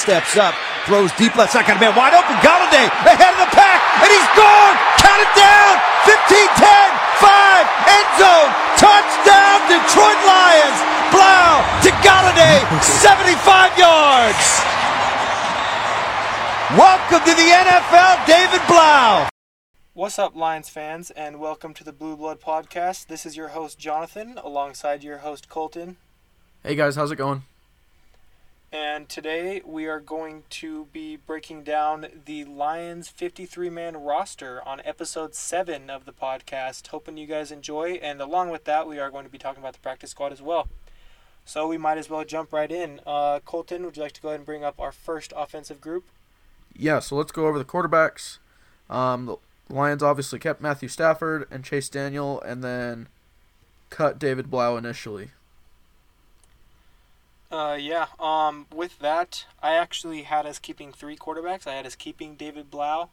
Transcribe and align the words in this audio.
Steps 0.00 0.40
up, 0.40 0.56
throws 0.88 1.12
deep 1.20 1.36
left 1.36 1.52
side, 1.52 1.68
got 1.68 1.76
a 1.76 1.80
man 1.80 1.92
wide 1.92 2.16
open. 2.16 2.32
Golladay 2.40 2.88
ahead 3.04 3.36
of 3.36 3.40
the 3.44 3.52
pack, 3.52 3.84
and 4.00 4.08
he's 4.08 4.30
gone. 4.32 4.72
Count 4.96 5.20
it 5.20 5.28
down. 5.36 5.76
15, 6.08 6.40
10, 6.56 6.88
5, 7.20 7.68
end 7.84 8.08
zone, 8.16 8.50
touchdown, 8.80 9.60
Detroit 9.68 10.16
Lions. 10.24 10.80
Blough 11.12 11.60
to 11.84 11.92
Golladay, 12.00 12.64
75 13.04 13.76
yards. 13.76 14.40
Welcome 16.80 17.20
to 17.20 17.34
the 17.36 17.48
NFL, 17.60 18.24
David 18.24 18.64
Blough. 18.72 19.28
What's 19.92 20.18
up, 20.18 20.34
Lions 20.34 20.70
fans, 20.70 21.10
and 21.10 21.38
welcome 21.38 21.74
to 21.74 21.84
the 21.84 21.92
Blue 21.92 22.16
Blood 22.16 22.40
Podcast. 22.40 23.08
This 23.08 23.26
is 23.26 23.36
your 23.36 23.48
host, 23.48 23.78
Jonathan, 23.78 24.40
alongside 24.42 25.04
your 25.04 25.18
host, 25.18 25.50
Colton. 25.50 25.98
Hey 26.64 26.74
guys, 26.74 26.96
how's 26.96 27.12
it 27.12 27.16
going? 27.16 27.42
And 28.72 29.08
today 29.08 29.62
we 29.64 29.86
are 29.86 29.98
going 29.98 30.44
to 30.50 30.84
be 30.92 31.16
breaking 31.16 31.64
down 31.64 32.06
the 32.24 32.44
Lions 32.44 33.08
53 33.08 33.68
man 33.68 33.96
roster 33.96 34.62
on 34.64 34.80
episode 34.84 35.34
7 35.34 35.90
of 35.90 36.04
the 36.04 36.12
podcast. 36.12 36.86
Hoping 36.86 37.16
you 37.16 37.26
guys 37.26 37.50
enjoy. 37.50 37.94
And 37.94 38.20
along 38.20 38.50
with 38.50 38.64
that, 38.66 38.86
we 38.86 39.00
are 39.00 39.10
going 39.10 39.24
to 39.24 39.30
be 39.30 39.38
talking 39.38 39.60
about 39.60 39.72
the 39.72 39.80
practice 39.80 40.10
squad 40.12 40.32
as 40.32 40.40
well. 40.40 40.68
So 41.44 41.66
we 41.66 41.78
might 41.78 41.98
as 41.98 42.08
well 42.08 42.24
jump 42.24 42.52
right 42.52 42.70
in. 42.70 43.00
Uh, 43.04 43.40
Colton, 43.44 43.84
would 43.84 43.96
you 43.96 44.04
like 44.04 44.12
to 44.12 44.20
go 44.20 44.28
ahead 44.28 44.38
and 44.38 44.46
bring 44.46 44.62
up 44.62 44.78
our 44.78 44.92
first 44.92 45.32
offensive 45.36 45.80
group? 45.80 46.04
Yeah, 46.76 47.00
so 47.00 47.16
let's 47.16 47.32
go 47.32 47.48
over 47.48 47.58
the 47.58 47.64
quarterbacks. 47.64 48.38
Um, 48.88 49.26
the 49.26 49.36
Lions 49.68 50.04
obviously 50.04 50.38
kept 50.38 50.60
Matthew 50.60 50.88
Stafford 50.88 51.48
and 51.50 51.64
Chase 51.64 51.88
Daniel, 51.88 52.40
and 52.42 52.62
then 52.62 53.08
cut 53.88 54.20
David 54.20 54.48
Blough 54.48 54.76
initially. 54.76 55.30
Uh, 57.50 57.76
yeah. 57.80 58.06
Um, 58.18 58.66
with 58.74 58.98
that, 59.00 59.46
I 59.62 59.74
actually 59.74 60.22
had 60.22 60.46
us 60.46 60.58
keeping 60.58 60.92
three 60.92 61.16
quarterbacks. 61.16 61.66
I 61.66 61.74
had 61.74 61.86
us 61.86 61.96
keeping 61.96 62.36
David 62.36 62.70
Blough, 62.70 63.10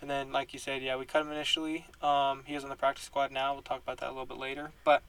and 0.00 0.10
then, 0.10 0.30
like 0.30 0.52
you 0.52 0.58
said, 0.58 0.82
yeah, 0.82 0.96
we 0.96 1.06
cut 1.06 1.22
him 1.22 1.32
initially. 1.32 1.86
Um, 2.02 2.42
he 2.44 2.54
is 2.54 2.64
on 2.64 2.70
the 2.70 2.76
practice 2.76 3.04
squad 3.04 3.32
now. 3.32 3.54
We'll 3.54 3.62
talk 3.62 3.82
about 3.82 3.98
that 3.98 4.08
a 4.08 4.12
little 4.12 4.26
bit 4.26 4.36
later. 4.36 4.72
But 4.84 5.02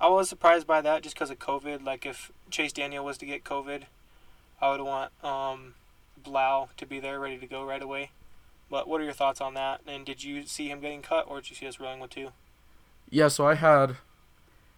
I 0.00 0.08
was 0.08 0.28
surprised 0.28 0.66
by 0.66 0.80
that 0.82 1.02
just 1.02 1.16
because 1.16 1.30
of 1.30 1.38
COVID. 1.38 1.84
Like, 1.84 2.06
if 2.06 2.30
Chase 2.50 2.72
Daniel 2.72 3.04
was 3.04 3.18
to 3.18 3.26
get 3.26 3.44
COVID, 3.44 3.82
I 4.60 4.70
would 4.70 4.80
want 4.80 5.12
um, 5.24 5.74
Blough 6.22 6.68
to 6.76 6.86
be 6.86 7.00
there, 7.00 7.18
ready 7.18 7.38
to 7.38 7.46
go 7.46 7.64
right 7.64 7.82
away. 7.82 8.10
But 8.70 8.88
what 8.88 9.00
are 9.00 9.04
your 9.04 9.12
thoughts 9.12 9.40
on 9.40 9.54
that? 9.54 9.80
And 9.86 10.06
did 10.06 10.22
you 10.22 10.46
see 10.46 10.68
him 10.68 10.80
getting 10.80 11.02
cut, 11.02 11.26
or 11.28 11.40
did 11.40 11.50
you 11.50 11.56
see 11.56 11.66
us 11.66 11.80
rolling 11.80 12.00
with 12.00 12.10
two? 12.10 12.28
Yeah, 13.10 13.28
so 13.28 13.46
I 13.46 13.54
had 13.54 13.96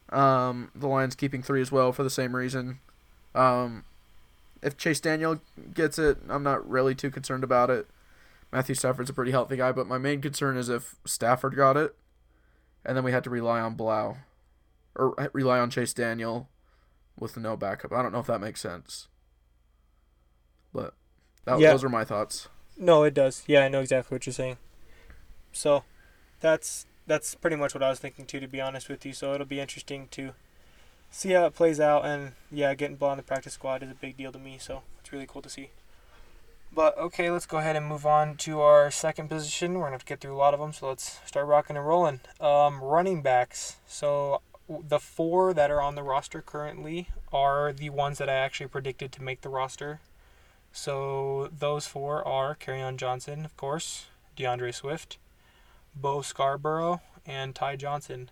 um, 0.08 0.70
the 0.74 0.88
Lions 0.88 1.14
keeping 1.14 1.42
three 1.42 1.60
as 1.60 1.70
well 1.70 1.92
for 1.92 2.02
the 2.02 2.10
same 2.10 2.34
reason. 2.34 2.80
Um, 3.34 3.84
if 4.62 4.76
Chase 4.76 5.00
Daniel 5.00 5.40
gets 5.74 5.98
it, 5.98 6.18
I'm 6.28 6.42
not 6.42 6.68
really 6.68 6.94
too 6.94 7.10
concerned 7.10 7.44
about 7.44 7.70
it. 7.70 7.86
Matthew 8.52 8.74
Stafford's 8.74 9.10
a 9.10 9.14
pretty 9.14 9.32
healthy 9.32 9.56
guy, 9.56 9.72
but 9.72 9.86
my 9.88 9.98
main 9.98 10.20
concern 10.20 10.56
is 10.56 10.68
if 10.68 10.94
Stafford 11.04 11.56
got 11.56 11.76
it, 11.76 11.94
and 12.84 12.96
then 12.96 13.04
we 13.04 13.10
had 13.12 13.24
to 13.24 13.30
rely 13.30 13.60
on 13.60 13.74
Blough, 13.74 14.18
or 14.94 15.30
rely 15.32 15.58
on 15.58 15.70
Chase 15.70 15.92
Daniel 15.92 16.48
with 17.18 17.36
no 17.36 17.56
backup. 17.56 17.92
I 17.92 18.00
don't 18.02 18.12
know 18.12 18.20
if 18.20 18.26
that 18.26 18.40
makes 18.40 18.60
sense, 18.60 19.08
but 20.72 20.94
that, 21.44 21.58
Yeah. 21.58 21.70
those 21.72 21.84
are 21.84 21.88
my 21.88 22.04
thoughts. 22.04 22.48
No, 22.76 23.02
it 23.04 23.14
does. 23.14 23.42
Yeah, 23.46 23.64
I 23.64 23.68
know 23.68 23.80
exactly 23.80 24.14
what 24.14 24.26
you're 24.26 24.32
saying. 24.32 24.56
So, 25.52 25.84
that's 26.40 26.86
that's 27.06 27.34
pretty 27.34 27.56
much 27.56 27.74
what 27.74 27.82
I 27.82 27.90
was 27.90 27.98
thinking 27.98 28.24
too, 28.26 28.40
to 28.40 28.48
be 28.48 28.60
honest 28.60 28.88
with 28.88 29.04
you. 29.04 29.12
So 29.12 29.34
it'll 29.34 29.46
be 29.46 29.60
interesting 29.60 30.08
to 30.12 30.32
see 31.14 31.30
how 31.30 31.46
it 31.46 31.54
plays 31.54 31.80
out. 31.80 32.04
And 32.04 32.32
yeah, 32.50 32.74
getting 32.74 32.96
Blough 32.96 33.10
on 33.10 33.16
the 33.16 33.22
practice 33.22 33.54
squad 33.54 33.82
is 33.82 33.90
a 33.90 33.94
big 33.94 34.16
deal 34.16 34.32
to 34.32 34.38
me. 34.38 34.58
So 34.58 34.82
it's 35.00 35.12
really 35.12 35.26
cool 35.26 35.42
to 35.42 35.48
see. 35.48 35.70
But 36.74 36.98
okay, 36.98 37.30
let's 37.30 37.46
go 37.46 37.58
ahead 37.58 37.76
and 37.76 37.86
move 37.86 38.04
on 38.04 38.36
to 38.38 38.60
our 38.60 38.90
second 38.90 39.28
position. 39.28 39.74
We're 39.74 39.82
gonna 39.82 39.92
have 39.92 40.04
to 40.04 40.06
get 40.06 40.20
through 40.20 40.34
a 40.34 40.36
lot 40.36 40.54
of 40.54 40.60
them, 40.60 40.72
so 40.72 40.88
let's 40.88 41.20
start 41.24 41.46
rocking 41.46 41.76
and 41.76 41.86
rolling. 41.86 42.20
Um, 42.40 42.82
running 42.82 43.22
backs. 43.22 43.76
So 43.86 44.42
the 44.68 44.98
four 44.98 45.54
that 45.54 45.70
are 45.70 45.80
on 45.80 45.94
the 45.94 46.02
roster 46.02 46.42
currently 46.42 47.10
are 47.32 47.72
the 47.72 47.90
ones 47.90 48.18
that 48.18 48.28
I 48.28 48.34
actually 48.34 48.66
predicted 48.66 49.12
to 49.12 49.22
make 49.22 49.42
the 49.42 49.48
roster. 49.48 50.00
So 50.72 51.48
those 51.56 51.86
four 51.86 52.26
are 52.26 52.56
Kerryon 52.56 52.96
Johnson, 52.96 53.44
of 53.44 53.56
course, 53.56 54.06
D'Andre 54.34 54.72
Swift, 54.72 55.18
Bo 55.94 56.18
Scarbrough, 56.18 57.00
and 57.24 57.54
Ty 57.54 57.76
Johnson. 57.76 58.30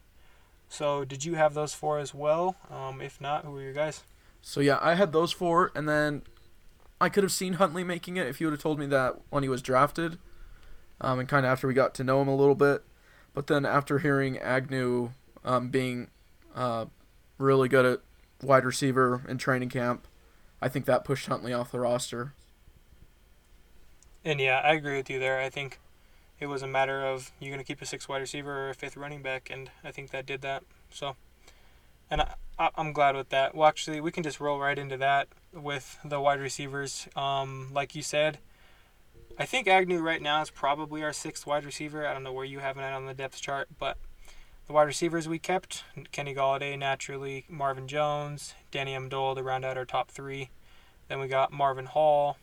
So 0.72 1.04
did 1.04 1.22
you 1.22 1.34
have 1.34 1.52
those 1.52 1.74
four 1.74 1.98
as 1.98 2.14
well? 2.14 2.56
Um, 2.70 3.02
if 3.02 3.20
not, 3.20 3.44
who 3.44 3.50
were 3.50 3.60
your 3.60 3.74
guys? 3.74 4.04
So 4.40 4.60
yeah, 4.60 4.78
I 4.80 4.94
had 4.94 5.12
those 5.12 5.30
four, 5.30 5.70
and 5.74 5.86
then 5.86 6.22
I 6.98 7.10
could 7.10 7.24
have 7.24 7.30
seen 7.30 7.54
Huntley 7.54 7.84
making 7.84 8.16
it 8.16 8.26
if 8.26 8.40
you 8.40 8.46
would 8.46 8.54
have 8.54 8.62
told 8.62 8.78
me 8.78 8.86
that 8.86 9.20
when 9.28 9.42
he 9.42 9.50
was 9.50 9.60
drafted, 9.60 10.16
um, 10.98 11.18
and 11.18 11.28
kind 11.28 11.44
of 11.44 11.52
after 11.52 11.68
we 11.68 11.74
got 11.74 11.94
to 11.96 12.04
know 12.04 12.22
him 12.22 12.28
a 12.28 12.34
little 12.34 12.54
bit. 12.54 12.84
But 13.34 13.48
then 13.48 13.66
after 13.66 13.98
hearing 13.98 14.38
Agnew 14.38 15.10
um, 15.44 15.68
being 15.68 16.08
uh, 16.54 16.86
really 17.36 17.68
good 17.68 17.84
at 17.84 18.00
wide 18.40 18.64
receiver 18.64 19.26
in 19.28 19.36
training 19.36 19.68
camp, 19.68 20.08
I 20.62 20.70
think 20.70 20.86
that 20.86 21.04
pushed 21.04 21.26
Huntley 21.26 21.52
off 21.52 21.70
the 21.70 21.80
roster. 21.80 22.32
And 24.24 24.40
yeah, 24.40 24.62
I 24.64 24.72
agree 24.72 24.96
with 24.96 25.10
you 25.10 25.18
there. 25.18 25.38
I 25.38 25.50
think 25.50 25.80
it 26.42 26.48
was 26.48 26.60
a 26.60 26.66
matter 26.66 27.06
of 27.06 27.30
you're 27.38 27.52
going 27.52 27.64
to 27.64 27.64
keep 27.64 27.80
a 27.80 27.86
six 27.86 28.08
wide 28.08 28.20
receiver 28.20 28.66
or 28.66 28.70
a 28.70 28.74
fifth 28.74 28.96
running 28.96 29.22
back, 29.22 29.48
and 29.48 29.70
I 29.84 29.92
think 29.92 30.10
that 30.10 30.26
did 30.26 30.42
that. 30.42 30.64
So, 30.90 31.14
and 32.10 32.20
I, 32.20 32.34
I, 32.58 32.70
I'm 32.74 32.92
glad 32.92 33.14
with 33.14 33.28
that. 33.28 33.54
Well, 33.54 33.68
actually, 33.68 34.00
we 34.00 34.10
can 34.10 34.24
just 34.24 34.40
roll 34.40 34.58
right 34.58 34.76
into 34.76 34.96
that 34.96 35.28
with 35.52 36.00
the 36.04 36.20
wide 36.20 36.40
receivers. 36.40 37.06
Um, 37.14 37.68
like 37.72 37.94
you 37.94 38.02
said, 38.02 38.38
I 39.38 39.46
think 39.46 39.68
Agnew 39.68 40.00
right 40.00 40.20
now 40.20 40.42
is 40.42 40.50
probably 40.50 41.04
our 41.04 41.12
sixth 41.12 41.46
wide 41.46 41.64
receiver. 41.64 42.04
I 42.04 42.12
don't 42.12 42.24
know 42.24 42.32
where 42.32 42.44
you 42.44 42.58
have 42.58 42.76
it 42.76 42.82
on 42.82 43.06
the 43.06 43.14
depth 43.14 43.40
chart, 43.40 43.68
but 43.78 43.96
the 44.66 44.72
wide 44.72 44.88
receivers 44.88 45.28
we 45.28 45.38
kept 45.38 45.84
Kenny 46.10 46.34
Golladay, 46.34 46.76
naturally, 46.76 47.44
Marvin 47.48 47.86
Jones, 47.86 48.54
Danny 48.72 48.94
Amendola 48.94 49.36
to 49.36 49.44
round 49.44 49.64
out 49.64 49.78
our 49.78 49.84
top 49.84 50.10
three. 50.10 50.50
Then 51.06 51.20
we 51.20 51.28
got 51.28 51.52
Marvin 51.52 51.86
Hall, 51.86 52.36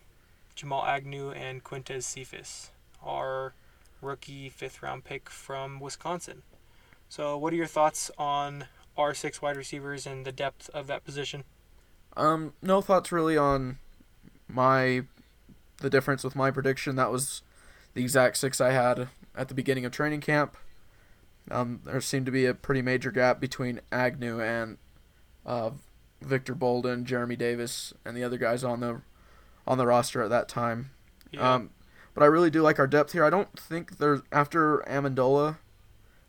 Jamal 0.55 0.85
Agnew, 0.85 1.31
and 1.31 1.65
Quintez 1.65 2.03
Cephus, 2.03 2.71
our 3.03 3.53
rookie 4.01 4.49
fifth 4.49 4.81
round 4.81 5.03
pick 5.03 5.29
from 5.29 5.79
Wisconsin. 5.79 6.43
So, 7.07 7.37
what 7.37 7.53
are 7.53 7.57
your 7.57 7.65
thoughts 7.65 8.11
on 8.17 8.65
our 8.97 9.13
six 9.13 9.41
wide 9.41 9.57
receivers 9.57 10.05
and 10.05 10.25
the 10.25 10.31
depth 10.31 10.69
of 10.73 10.87
that 10.87 11.03
position? 11.03 11.43
Um, 12.17 12.53
no 12.61 12.81
thoughts 12.81 13.11
really 13.11 13.37
on 13.37 13.77
my 14.47 15.03
the 15.77 15.89
difference 15.89 16.23
with 16.23 16.35
my 16.35 16.51
prediction. 16.51 16.95
That 16.95 17.11
was 17.11 17.41
the 17.93 18.01
exact 18.01 18.37
six 18.37 18.59
I 18.59 18.71
had 18.71 19.07
at 19.35 19.47
the 19.47 19.53
beginning 19.53 19.85
of 19.85 19.91
training 19.91 20.21
camp. 20.21 20.57
Um, 21.49 21.81
there 21.85 22.01
seemed 22.01 22.25
to 22.27 22.31
be 22.31 22.45
a 22.45 22.53
pretty 22.53 22.81
major 22.81 23.11
gap 23.11 23.39
between 23.39 23.81
Agnew 23.91 24.39
and 24.41 24.77
uh, 25.45 25.71
Victor 26.21 26.53
Bolden, 26.53 27.05
Jeremy 27.05 27.35
Davis, 27.35 27.93
and 28.05 28.15
the 28.15 28.23
other 28.23 28.37
guys 28.37 28.63
on 28.63 28.81
the 28.81 29.01
on 29.65 29.77
the 29.77 29.85
roster 29.85 30.21
at 30.21 30.29
that 30.29 30.47
time. 30.47 30.91
Um, 31.37 31.69
but 32.13 32.23
I 32.23 32.27
really 32.27 32.49
do 32.49 32.61
like 32.61 32.79
our 32.79 32.87
depth 32.87 33.13
here. 33.13 33.23
I 33.23 33.29
don't 33.29 33.57
think 33.57 33.97
there's 33.97 34.21
after 34.31 34.79
Amendola, 34.87 35.57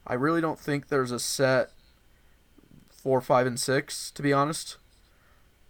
I 0.07 0.15
really 0.15 0.41
don't 0.41 0.59
think 0.59 0.89
there's 0.89 1.13
a 1.13 1.19
set 1.19 1.71
four, 2.91 3.21
five, 3.21 3.47
and 3.47 3.59
six. 3.59 4.11
To 4.13 4.23
be 4.23 4.33
honest, 4.33 4.77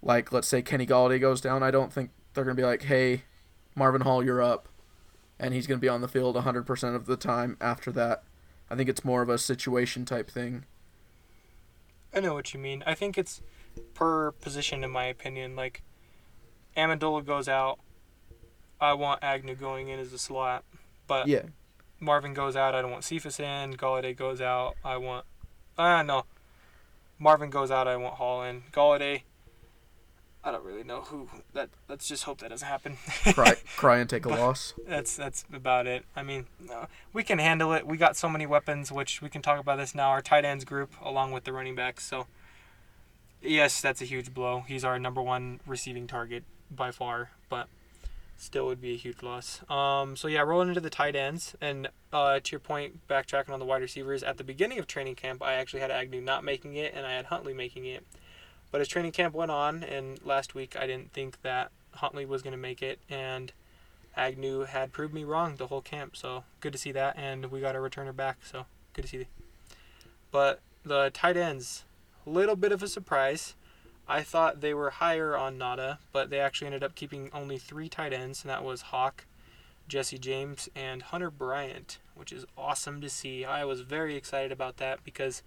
like 0.02 0.32
let's 0.32 0.48
say 0.48 0.62
Kenny 0.62 0.86
Golladay 0.86 1.20
goes 1.20 1.40
down, 1.40 1.62
I 1.62 1.70
don't 1.70 1.92
think 1.92 2.10
they're 2.34 2.44
gonna 2.44 2.54
be 2.54 2.64
like, 2.64 2.82
hey, 2.82 3.22
Marvin 3.74 4.02
Hall, 4.02 4.24
you're 4.24 4.42
up, 4.42 4.68
and 5.38 5.54
he's 5.54 5.66
gonna 5.66 5.78
be 5.78 5.88
on 5.88 6.00
the 6.00 6.08
field 6.08 6.36
100% 6.36 6.94
of 6.94 7.06
the 7.06 7.16
time 7.16 7.56
after 7.60 7.92
that. 7.92 8.24
I 8.70 8.76
think 8.76 8.88
it's 8.88 9.04
more 9.04 9.22
of 9.22 9.28
a 9.28 9.38
situation 9.38 10.04
type 10.04 10.30
thing. 10.30 10.64
I 12.14 12.20
know 12.20 12.34
what 12.34 12.52
you 12.54 12.60
mean. 12.60 12.82
I 12.86 12.94
think 12.94 13.18
it's 13.18 13.42
per 13.94 14.32
position, 14.32 14.82
in 14.84 14.90
my 14.90 15.04
opinion. 15.04 15.56
Like, 15.56 15.82
Amendola 16.76 17.24
goes 17.24 17.48
out. 17.48 17.78
I 18.80 18.94
want 18.94 19.22
Agnew 19.22 19.54
going 19.54 19.88
in 19.88 19.98
as 19.98 20.12
a 20.12 20.18
slot. 20.18 20.64
But 21.06 21.26
Yeah, 21.28 21.42
Marvin 21.98 22.34
goes 22.34 22.56
out. 22.56 22.74
I 22.74 22.82
don't 22.82 22.90
want 22.90 23.04
Cephus 23.04 23.38
in. 23.40 23.74
Golladay 23.74 24.16
goes 24.16 24.40
out. 24.40 24.76
I 24.84 24.96
want. 24.96 25.26
Ah, 25.78 26.02
no. 26.02 26.24
Marvin 27.18 27.50
goes 27.50 27.70
out. 27.70 27.86
I 27.86 27.96
want 27.96 28.14
Hall 28.14 28.42
in. 28.42 28.62
Golladay. 28.72 29.22
I 30.42 30.50
don't 30.50 30.64
really 30.64 30.84
know 30.84 31.02
who. 31.02 31.28
That. 31.52 31.68
Let's 31.88 32.08
just 32.08 32.24
hope 32.24 32.38
that 32.40 32.48
doesn't 32.48 32.66
happen. 32.66 32.96
cry, 33.34 33.56
cry 33.76 33.98
and 33.98 34.08
take 34.08 34.24
a 34.24 34.28
loss. 34.40 34.72
that's 34.88 35.14
that's 35.14 35.44
about 35.52 35.86
it. 35.86 36.04
I 36.16 36.22
mean, 36.22 36.46
no, 36.58 36.86
we 37.12 37.22
can 37.22 37.38
handle 37.38 37.74
it. 37.74 37.86
We 37.86 37.98
got 37.98 38.16
so 38.16 38.28
many 38.28 38.46
weapons, 38.46 38.90
which 38.90 39.20
we 39.20 39.28
can 39.28 39.42
talk 39.42 39.60
about 39.60 39.76
this 39.76 39.94
now. 39.94 40.08
Our 40.08 40.22
tight 40.22 40.46
ends 40.46 40.64
group, 40.64 40.92
along 41.02 41.32
with 41.32 41.44
the 41.44 41.52
running 41.52 41.74
backs. 41.74 42.06
So, 42.06 42.26
yes, 43.42 43.82
that's 43.82 44.00
a 44.00 44.06
huge 44.06 44.32
blow. 44.32 44.64
He's 44.66 44.82
our 44.82 44.98
number 44.98 45.20
one 45.20 45.60
receiving 45.66 46.06
target 46.06 46.44
by 46.70 46.90
far, 46.90 47.32
but 47.50 47.68
still 48.40 48.66
would 48.66 48.80
be 48.80 48.94
a 48.94 48.96
huge 48.96 49.22
loss. 49.22 49.60
Um, 49.68 50.16
so 50.16 50.26
yeah, 50.26 50.40
rolling 50.40 50.68
into 50.68 50.80
the 50.80 50.90
tight 50.90 51.14
ends, 51.14 51.54
and 51.60 51.88
uh, 52.12 52.40
to 52.40 52.52
your 52.52 52.60
point, 52.60 53.06
backtracking 53.06 53.50
on 53.50 53.58
the 53.58 53.66
wide 53.66 53.82
receivers. 53.82 54.22
At 54.22 54.38
the 54.38 54.44
beginning 54.44 54.78
of 54.78 54.86
training 54.86 55.14
camp, 55.14 55.42
I 55.42 55.54
actually 55.54 55.80
had 55.80 55.90
Agnew 55.90 56.20
not 56.20 56.42
making 56.42 56.74
it, 56.74 56.94
and 56.94 57.06
I 57.06 57.12
had 57.12 57.26
Huntley 57.26 57.52
making 57.52 57.84
it. 57.84 58.04
But 58.70 58.80
as 58.80 58.88
training 58.88 59.12
camp 59.12 59.34
went 59.34 59.50
on, 59.50 59.82
and 59.82 60.24
last 60.24 60.54
week, 60.54 60.76
I 60.78 60.86
didn't 60.86 61.12
think 61.12 61.42
that 61.42 61.70
Huntley 61.92 62.24
was 62.24 62.40
going 62.42 62.52
to 62.52 62.58
make 62.58 62.82
it, 62.82 63.00
and 63.10 63.52
Agnew 64.16 64.62
had 64.62 64.92
proved 64.92 65.12
me 65.12 65.24
wrong 65.24 65.56
the 65.56 65.66
whole 65.66 65.82
camp. 65.82 66.16
So 66.16 66.44
good 66.60 66.72
to 66.72 66.78
see 66.78 66.92
that, 66.92 67.16
and 67.18 67.50
we 67.50 67.60
got 67.60 67.76
a 67.76 67.78
returner 67.78 68.14
back. 68.14 68.38
So 68.42 68.66
good 68.94 69.02
to 69.02 69.08
see. 69.08 69.26
But 70.30 70.60
the 70.84 71.10
tight 71.12 71.36
ends, 71.36 71.84
a 72.26 72.30
little 72.30 72.56
bit 72.56 72.72
of 72.72 72.82
a 72.82 72.88
surprise. 72.88 73.54
I 74.10 74.24
thought 74.24 74.60
they 74.60 74.74
were 74.74 74.90
higher 74.90 75.36
on 75.36 75.56
Nauta, 75.56 75.98
but 76.10 76.30
they 76.30 76.40
actually 76.40 76.66
ended 76.66 76.82
up 76.82 76.96
keeping 76.96 77.30
only 77.32 77.58
three 77.58 77.88
tight 77.88 78.12
ends, 78.12 78.42
and 78.42 78.50
that 78.50 78.64
was 78.64 78.82
Hawk, 78.82 79.24
Jesse 79.86 80.18
James, 80.18 80.68
and 80.74 81.00
Hunter 81.00 81.30
Bryant, 81.30 81.98
which 82.16 82.32
is 82.32 82.44
awesome 82.58 83.00
to 83.02 83.08
see. 83.08 83.44
I 83.44 83.64
was 83.64 83.82
very 83.82 84.16
excited 84.16 84.50
about 84.50 84.78
that 84.78 85.04
because 85.04 85.44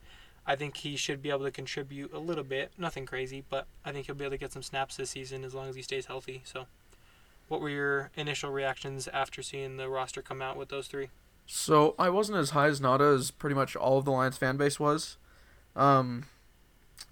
I 0.48 0.56
think 0.56 0.78
he 0.78 0.96
should 0.96 1.22
be 1.22 1.30
able 1.30 1.44
to 1.44 1.52
contribute 1.52 2.14
a 2.14 2.20
little 2.20 2.46
bit. 2.46 2.72
Nothing 2.78 3.06
crazy, 3.06 3.44
but 3.50 3.68
I 3.84 3.92
think 3.92 4.06
he'll 4.06 4.16
be 4.16 4.24
able 4.24 4.32
to 4.32 4.38
get 4.38 4.54
some 4.54 4.64
snaps 4.64 4.96
this 4.96 5.10
season 5.10 5.44
as 5.44 5.54
long 5.54 5.68
as 5.68 5.76
he 5.76 5.82
stays 5.82 6.06
healthy. 6.06 6.42
So, 6.46 6.68
what 7.50 7.60
were 7.60 7.70
your 7.70 8.12
initial 8.16 8.50
reactions 8.50 9.10
after 9.10 9.44
seeing 9.44 9.76
the 9.76 9.90
roster 9.90 10.22
come 10.22 10.42
out 10.42 10.56
with 10.56 10.70
those 10.70 10.88
three? 10.88 11.10
So 11.46 11.96
I 12.00 12.10
wasn't 12.10 12.38
as 12.38 12.52
high 12.52 12.68
as 12.68 12.80
Nauta 12.80 13.14
as 13.14 13.30
pretty 13.30 13.56
much 13.56 13.76
all 13.76 13.98
of 13.98 14.06
the 14.06 14.12
Lions 14.12 14.38
fan 14.38 14.56
base 14.56 14.80
was, 14.80 15.18
um, 15.76 16.28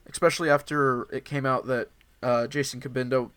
especially 0.10 0.50
after 0.50 1.04
it 1.14 1.26
came 1.26 1.46
out 1.46 1.68
that 1.68 1.90
uh, 2.24 2.48
Jason 2.48 2.80
Cabinda 2.82 3.30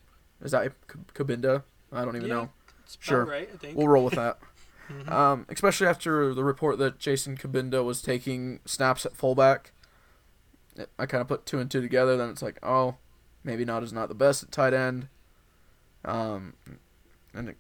is 0.43 0.51
that 0.53 0.73
Cabinda? 1.15 1.63
I 1.93 2.05
don't 2.05 2.17
even 2.17 2.29
Yeah, 2.29 2.35
know. 2.35 2.51
It's 2.85 2.95
about 2.97 3.05
Sure. 3.05 3.25
right, 3.25 3.49
I 3.53 3.57
think. 3.57 3.77
We'll 3.79 3.89
roll 3.89 4.05
with 4.05 4.15
that. 4.15 4.39
Mhm. 4.91 5.11
Um, 5.11 5.47
especially 5.49 5.87
after 5.87 6.35
the 6.35 6.45
report 6.45 6.77
that 6.77 6.99
Jason 6.99 7.39
Cabinda 7.39 7.83
was 7.83 8.03
taking 8.03 8.61
snaps 8.67 9.07
at 9.07 9.17
fullback. 9.17 9.73
It- 10.77 10.91
I 10.99 11.07
kind 11.07 11.23
of 11.23 11.29
put 11.29 11.47
two 11.47 11.59
and 11.59 11.71
two 11.71 11.81
together. 11.81 12.19
Then 12.19 12.29
it's 12.29 12.43
like, 12.43 12.59
oh, 12.63 12.97
maybe 13.43 13.65
not 13.65 13.83
is 13.83 13.95
not 13.95 14.09
the 14.11 14.15
best 14.15 14.43
at 14.43 14.53
tight 14.53 14.75
end. 14.75 15.09
Um, 16.05 16.53
and 17.33 17.49
it, 17.49 17.57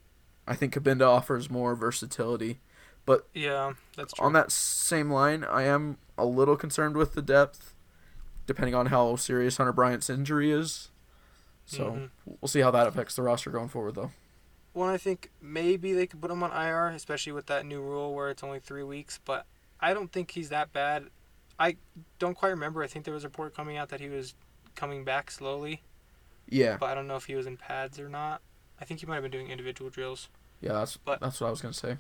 I 0.46 0.54
think 0.54 0.75
Cabinda 0.75 1.06
offers 1.08 1.48
more 1.48 1.75
versatility. 1.75 2.60
But 3.06 3.26
yeah, 3.32 3.72
that's 3.96 4.12
true. 4.12 4.26
On 4.26 4.34
that 4.34 4.50
same 4.52 5.10
line, 5.10 5.44
I 5.44 5.62
am 5.62 5.96
a 6.19 6.26
little 6.26 6.56
concerned 6.56 6.94
with 6.96 7.14
the 7.14 7.22
depth, 7.22 7.74
depending 8.46 8.75
on 8.75 8.87
how 8.87 9.17
serious 9.17 9.56
Hunter 9.56 9.73
Bryant's 9.73 10.08
injury 10.11 10.50
is. 10.50 10.91
So 11.67 11.93
Mhm. 11.93 12.11
we'll 12.41 12.49
see 12.49 12.61
how 12.61 12.70
that 12.73 12.87
affects 12.87 13.17
the 13.17 13.23
roster 13.23 13.50
going 13.50 13.69
forward, 13.69 13.94
though. 13.94 14.12
Well, 14.75 14.88
I 14.88 14.99
think 14.99 15.31
maybe 15.41 15.93
they 15.93 16.06
could 16.06 16.20
put 16.20 16.31
him 16.31 16.43
on 16.43 16.50
IR, 16.50 16.88
especially 16.88 17.32
with 17.32 17.46
that 17.46 17.64
new 17.64 17.81
rule 17.81 18.14
where 18.14 18.29
it's 18.31 18.43
only 18.43 18.58
three 18.61 18.82
weeks. 18.82 19.19
But 19.25 19.46
I 19.81 19.94
don't 19.94 20.11
think 20.12 20.32
he's 20.32 20.49
that 20.50 20.73
bad. 20.73 21.11
I 21.58 21.76
don't 22.19 22.35
quite 22.35 22.49
remember. 22.50 22.82
I 22.82 22.87
think 22.88 23.05
there 23.05 23.14
was 23.14 23.25
a 23.25 23.29
report 23.29 23.55
coming 23.55 23.76
out 23.76 23.88
that 23.91 24.00
he 24.00 24.08
was 24.08 24.35
coming 24.75 25.05
back 25.05 25.31
slowly, 25.31 25.82
Yeah, 26.49 26.76
but 26.76 26.87
I 26.90 26.94
don't 26.94 27.06
know 27.06 27.17
if 27.17 27.26
he 27.26 27.37
was 27.37 27.47
in 27.47 27.56
pads 27.56 27.99
or 28.00 28.08
not. 28.08 28.43
I 28.81 28.85
think 28.85 28.99
he 29.00 29.06
might 29.06 29.14
have 29.14 29.23
been 29.23 29.31
doing 29.31 29.49
individual 29.50 29.88
drills. 29.90 30.29
yeah, 30.61 30.73
that's 30.73 30.97
But- 30.97 31.20
that's 31.20 31.40
what 31.40 31.47
I 31.47 31.50
was 31.50 31.61
gonna 31.62 31.73
say. 31.75 31.99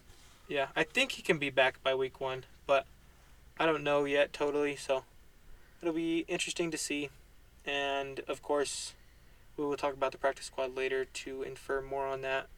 Yeah, 0.48 0.68
I 0.74 0.82
think 0.84 1.12
he 1.12 1.22
can 1.22 1.38
be 1.38 1.50
back 1.50 1.82
by 1.82 1.94
week 1.94 2.20
one, 2.20 2.44
but 2.66 2.86
I 3.58 3.64
don't 3.66 3.84
know 3.84 4.04
yet 4.04 4.32
totally. 4.32 4.74
So 4.74 5.04
it'll 5.80 5.94
be 5.94 6.24
interesting 6.28 6.70
to 6.70 6.78
see. 6.78 7.10
And 7.66 8.20
of 8.28 8.42
course, 8.42 8.92
we 9.56 9.64
will 9.64 9.76
talk 9.76 9.94
about 9.94 10.12
the 10.12 10.18
practice 10.18 10.46
squad 10.46 10.76
later 10.76 11.04
to 11.04 11.42
infer 11.42 11.80
more 11.80 12.06
on 12.06 12.20
that. 12.22 12.48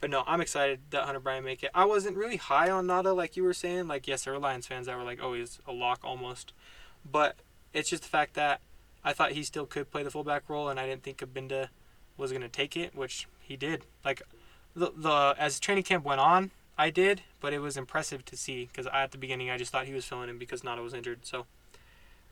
But 0.00 0.10
no, 0.10 0.22
I'm 0.26 0.40
excited 0.40 0.80
that 0.90 1.04
Hunter 1.04 1.20
Bryant 1.20 1.44
make 1.44 1.62
it. 1.62 1.70
I 1.74 1.84
wasn't 1.84 2.16
really 2.16 2.36
high 2.36 2.70
on 2.70 2.86
Nauta 2.86 3.14
like 3.14 3.36
you 3.36 3.42
were 3.42 3.52
saying. 3.52 3.88
Like 3.88 4.06
yes, 4.06 4.24
there 4.24 4.32
were 4.32 4.38
Lions 4.38 4.66
fans 4.66 4.86
that 4.86 4.96
were 4.96 5.02
like, 5.02 5.18
"Oh, 5.20 5.34
he's 5.34 5.58
a 5.66 5.72
lock 5.72 6.00
almost," 6.04 6.52
but 7.10 7.36
it's 7.72 7.90
just 7.90 8.04
the 8.04 8.08
fact 8.08 8.34
that 8.34 8.60
I 9.04 9.12
thought 9.12 9.32
he 9.32 9.42
still 9.42 9.66
could 9.66 9.90
play 9.90 10.02
the 10.02 10.10
fullback 10.10 10.48
role, 10.48 10.68
and 10.68 10.78
I 10.78 10.86
didn't 10.86 11.02
think 11.02 11.18
Cabinda 11.18 11.68
was 12.16 12.32
gonna 12.32 12.48
take 12.48 12.76
it, 12.76 12.94
which 12.94 13.26
he 13.40 13.56
did. 13.56 13.84
Like 14.04 14.22
the 14.74 14.92
the 14.94 15.34
as 15.36 15.58
training 15.58 15.84
camp 15.84 16.04
went 16.04 16.20
on, 16.20 16.52
I 16.76 16.90
did, 16.90 17.22
but 17.40 17.52
it 17.52 17.58
was 17.58 17.76
impressive 17.76 18.24
to 18.26 18.36
see 18.36 18.66
because 18.66 18.86
at 18.92 19.10
the 19.10 19.18
beginning 19.18 19.50
I 19.50 19.58
just 19.58 19.72
thought 19.72 19.86
he 19.86 19.94
was 19.94 20.04
filling 20.04 20.28
in 20.28 20.38
because 20.38 20.62
Nauta 20.62 20.82
was 20.82 20.94
injured. 20.94 21.26
So 21.26 21.46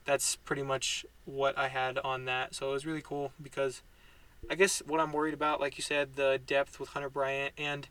that's 0.06 0.36
pretty 0.36 0.62
much 0.62 1.04
what 1.26 1.58
I 1.58 1.68
had 1.68 1.98
on 1.98 2.24
that. 2.24 2.54
So 2.54 2.70
it 2.70 2.72
was 2.72 2.86
really 2.86 3.02
cool 3.02 3.32
because 3.42 3.82
I 4.48 4.54
guess 4.54 4.78
what 4.86 5.00
I'm 5.00 5.12
worried 5.12 5.34
about, 5.34 5.60
like 5.60 5.76
you 5.76 5.82
said, 5.82 6.14
the 6.14 6.40
depth 6.46 6.80
with 6.80 6.90
Hunter 6.90 7.10
Bryant, 7.10 7.52
and 7.58 7.88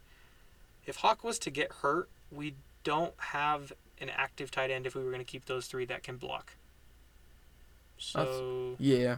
if 0.85 0.97
Hawk 0.97 1.23
was 1.23 1.37
to 1.39 1.49
get 1.51 1.71
hurt, 1.81 2.09
we 2.31 2.55
don't 2.83 3.13
have 3.17 3.73
an 3.99 4.09
active 4.09 4.49
tight 4.51 4.71
end 4.71 4.85
if 4.87 4.95
we 4.95 5.03
were 5.03 5.09
going 5.11 5.23
to 5.23 5.29
keep 5.29 5.45
those 5.45 5.67
three 5.67 5.85
that 5.85 6.01
can 6.03 6.17
block. 6.17 6.53
So 7.97 8.75
Yeah, 8.79 9.17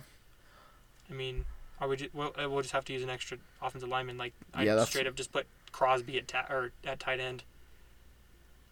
I 1.10 1.14
mean, 1.14 1.46
are 1.80 1.88
we 1.88 1.98
just, 1.98 2.14
we'll, 2.14 2.32
we'll 2.38 2.62
just 2.62 2.74
have 2.74 2.86
to 2.86 2.94
use 2.94 3.04
an 3.04 3.10
extra 3.10 3.38
offensive 3.62 3.90
lineman. 3.90 4.18
Like 4.18 4.34
Yeah, 4.56 4.66
that's- 4.66 4.90
straight 4.90 5.08
up 5.08 5.16
just 5.16 5.32
put 5.32 5.46
Crosby 5.72 6.18
at 6.18 6.28
ta- 6.28 6.46
or 6.50 6.72
at 6.86 7.00
tight 7.00 7.20
end. 7.20 7.44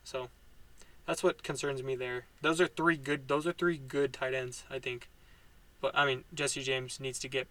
So 0.04 0.30
that's 1.06 1.24
what 1.24 1.44
concerns 1.44 1.82
me 1.84 1.96
there. 1.96 2.26
Those 2.42 2.60
are 2.62 2.68
three 2.68 2.98
good. 2.98 3.28
Those 3.28 3.46
are 3.48 3.54
three 3.54 3.78
good 3.78 4.14
tight 4.14 4.34
ends, 4.34 4.64
I 4.70 4.80
think. 4.80 5.10
But 5.82 5.96
I 5.98 6.06
mean, 6.06 6.24
Jesse 6.34 6.64
James 6.64 7.00
needs 7.00 7.20
to 7.20 7.28
get. 7.28 7.48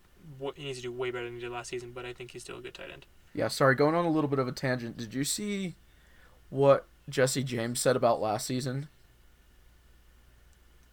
He 0.57 0.65
needs 0.65 0.79
to 0.79 0.83
do 0.83 0.93
way 0.93 1.11
better 1.11 1.25
than 1.27 1.35
he 1.35 1.41
did 1.41 1.51
last 1.51 1.69
season. 1.69 1.93
But 1.95 2.05
I 2.07 2.13
think 2.13 2.31
he's 2.33 2.43
still 2.43 2.59
a 2.59 2.61
good 2.61 2.75
tight 2.75 2.91
end. 2.93 3.07
yeah. 3.35 3.49
Sorry, 3.49 3.75
going 3.75 3.95
on 3.95 4.05
a 4.05 4.11
little 4.11 4.29
bit 4.29 4.39
of 4.39 4.49
a 4.49 4.53
tangent. 4.53 4.97
Did 4.97 5.15
you 5.15 5.25
see 5.25 5.75
what 6.51 6.87
Jesse 7.09 7.43
James 7.45 7.81
said 7.81 7.97
about 7.97 8.21
last 8.21 8.47
season? 8.47 8.89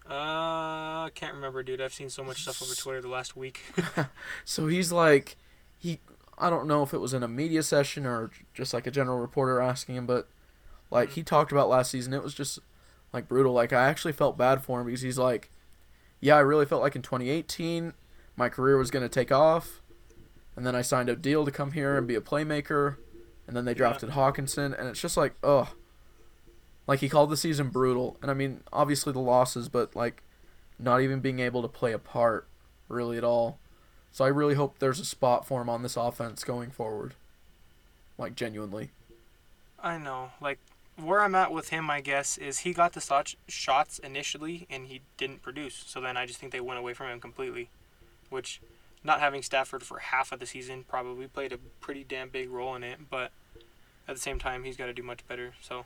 Uh, 0.10 1.10
can't 1.10 1.34
remember, 1.36 1.64
dude. 1.64 1.80
I've 1.80 1.94
seen 1.94 2.10
so 2.10 2.24
much 2.24 2.42
stuff 2.42 2.62
over 2.62 2.76
Twitter 2.76 3.02
the 3.02 3.08
last 3.08 3.36
week. 3.38 3.62
So 4.44 4.68
he's 4.68 4.92
like, 4.92 5.38
he, 5.80 6.00
I 6.38 6.50
don't 6.50 6.68
know 6.68 6.84
if 6.84 6.94
it 6.94 6.98
was 6.98 7.14
in 7.14 7.24
a 7.24 7.28
media 7.28 7.64
session 7.64 8.06
or 8.06 8.30
just 8.54 8.74
like 8.74 8.86
a 8.88 8.92
general 8.92 9.20
reporter 9.20 9.62
asking 9.62 9.96
him, 9.96 10.06
but 10.06 10.28
like 10.92 11.10
mm-hmm. 11.10 11.16
he 11.16 11.24
talked 11.24 11.52
about 11.52 11.70
last 11.70 11.90
season. 11.90 12.14
It 12.14 12.24
was 12.24 12.34
just 12.34 12.60
like 13.12 13.28
brutal. 13.28 13.54
Like 13.54 13.74
I 13.74 13.88
actually 13.88 14.14
felt 14.14 14.38
bad 14.38 14.64
for 14.64 14.80
him 14.80 14.86
because 14.86 15.02
he's 15.02 15.18
like, 15.18 15.50
yeah, 16.20 16.36
I 16.36 16.42
really 16.42 16.66
felt 16.66 16.82
like 16.82 16.96
in 16.96 17.02
2018 17.02 17.94
my 18.36 18.50
career 18.50 18.78
was 18.78 18.92
gonna 18.92 19.10
take 19.10 19.32
off, 19.32 19.82
and 20.56 20.66
then 20.66 20.76
I 20.76 20.82
signed 20.82 21.10
a 21.10 21.16
deal 21.16 21.46
to 21.46 21.52
come 21.52 21.72
here 21.72 21.98
and 21.98 22.08
be 22.08 22.16
a 22.16 22.22
playmaker, 22.22 22.98
and 23.48 23.56
then 23.56 23.66
they 23.66 23.72
Yeah. 23.72 23.78
drafted 23.78 24.12
Hockenson, 24.12 24.78
and 24.78 24.88
it's 24.88 25.02
just 25.02 25.18
like, 25.18 25.34
ugh. 25.44 25.68
Like 26.88 27.00
he 27.00 27.10
called 27.10 27.30
the 27.30 27.38
season 27.38 27.70
brutal, 27.70 28.18
and 28.22 28.30
I 28.30 28.34
mean 28.34 28.62
obviously 28.72 29.14
the 29.14 29.20
losses, 29.20 29.70
but 29.70 29.96
like 29.96 30.24
not 30.80 31.02
even 31.02 31.20
being 31.20 31.40
able 31.40 31.62
to 31.62 31.68
play 31.68 31.92
a 31.92 32.00
part 32.00 32.48
really 32.88 33.18
at 33.18 33.24
all. 33.24 33.60
So 34.12 34.26
I 34.26 34.30
really 34.30 34.56
hope 34.56 34.80
there's 34.80 35.00
a 35.00 35.06
spot 35.06 35.48
for 35.48 35.62
him 35.62 35.70
on 35.70 35.84
this 35.84 35.96
offense 35.96 36.44
going 36.44 36.72
forward. 36.72 37.14
Like 38.18 38.36
genuinely. 38.36 38.92
I 39.82 39.98
know. 39.98 40.32
Like 40.42 40.60
where 41.02 41.22
I'm 41.22 41.36
at 41.36 41.52
with 41.52 41.70
him, 41.70 41.90
I 41.90 42.02
guess, 42.02 42.38
is 42.38 42.60
he 42.60 42.74
got 42.74 42.94
the 42.94 43.02
shot, 43.02 43.36
shots 43.48 44.00
initially 44.00 44.68
and 44.70 44.88
he 44.88 45.02
didn't 45.18 45.42
produce. 45.42 45.84
So 45.88 46.00
then 46.02 46.18
I 46.18 46.26
just 46.26 46.40
think 46.40 46.52
they 46.52 46.62
went 46.62 46.80
away 46.80 46.94
from 46.94 47.08
him 47.08 47.20
completely. 47.20 47.70
Which, 48.30 48.62
not 49.04 49.20
having 49.20 49.42
Stafford 49.42 49.84
for 49.84 50.00
half 50.00 50.32
of 50.32 50.40
the 50.40 50.46
season 50.46 50.86
probably 50.88 51.28
played 51.28 51.52
a 51.52 51.58
pretty 51.82 52.04
damn 52.04 52.30
big 52.30 52.50
role 52.50 52.76
in 52.76 52.84
it. 52.84 53.10
But 53.10 53.32
at 54.08 54.16
the 54.16 54.22
same 54.22 54.40
time, 54.40 54.64
he's 54.64 54.78
got 54.78 54.86
to 54.86 54.94
do 54.94 55.04
much 55.04 55.28
better. 55.28 55.54
So 55.62 55.86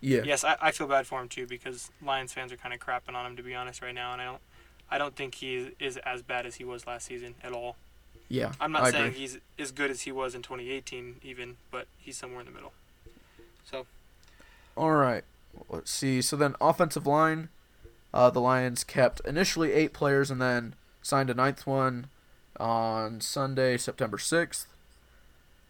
Yeah. 0.00 0.22
yes, 0.24 0.42
I, 0.44 0.56
I 0.60 0.70
feel 0.72 0.86
bad 0.88 1.06
for 1.06 1.20
him 1.20 1.28
too 1.28 1.46
because 1.46 1.90
Lions 2.04 2.32
fans 2.32 2.52
are 2.52 2.56
kind 2.56 2.74
of 2.74 2.80
crapping 2.80 3.14
on 3.14 3.26
him 3.26 3.36
to 3.36 3.42
be 3.42 3.54
honest 3.54 3.82
right 3.82 3.94
now, 3.94 4.12
and 4.12 4.20
I 4.20 4.24
don't. 4.24 4.40
I 4.90 4.96
don't 4.96 5.14
think 5.14 5.34
he 5.34 5.72
is 5.78 5.98
as 5.98 6.22
bad 6.22 6.46
as 6.46 6.54
he 6.54 6.64
was 6.64 6.86
last 6.86 7.06
season 7.06 7.34
at 7.44 7.52
all. 7.52 7.76
Yeah. 8.30 8.52
I'm 8.58 8.72
not 8.72 8.84
I 8.84 8.90
saying 8.90 9.04
agree. 9.08 9.18
he's 9.20 9.38
as 9.58 9.70
good 9.70 9.90
as 9.90 10.00
he 10.02 10.12
was 10.12 10.34
in 10.34 10.40
2018 10.40 11.16
even, 11.22 11.56
but 11.70 11.86
he's 11.98 12.16
somewhere 12.16 12.40
in 12.40 12.46
the 12.46 12.52
middle. 12.52 12.72
So 13.64 13.86
All 14.78 14.92
right. 14.92 15.24
Let's 15.68 15.90
see. 15.90 16.22
So 16.22 16.36
then 16.36 16.54
offensive 16.60 17.04
line, 17.04 17.48
uh, 18.14 18.30
the 18.30 18.40
Lions 18.40 18.84
kept 18.84 19.20
initially 19.26 19.72
eight 19.72 19.92
players 19.92 20.30
and 20.30 20.40
then 20.40 20.76
signed 21.02 21.30
a 21.30 21.34
ninth 21.34 21.66
one 21.66 22.06
on 22.60 23.20
Sunday, 23.20 23.76
September 23.76 24.18
sixth. 24.18 24.68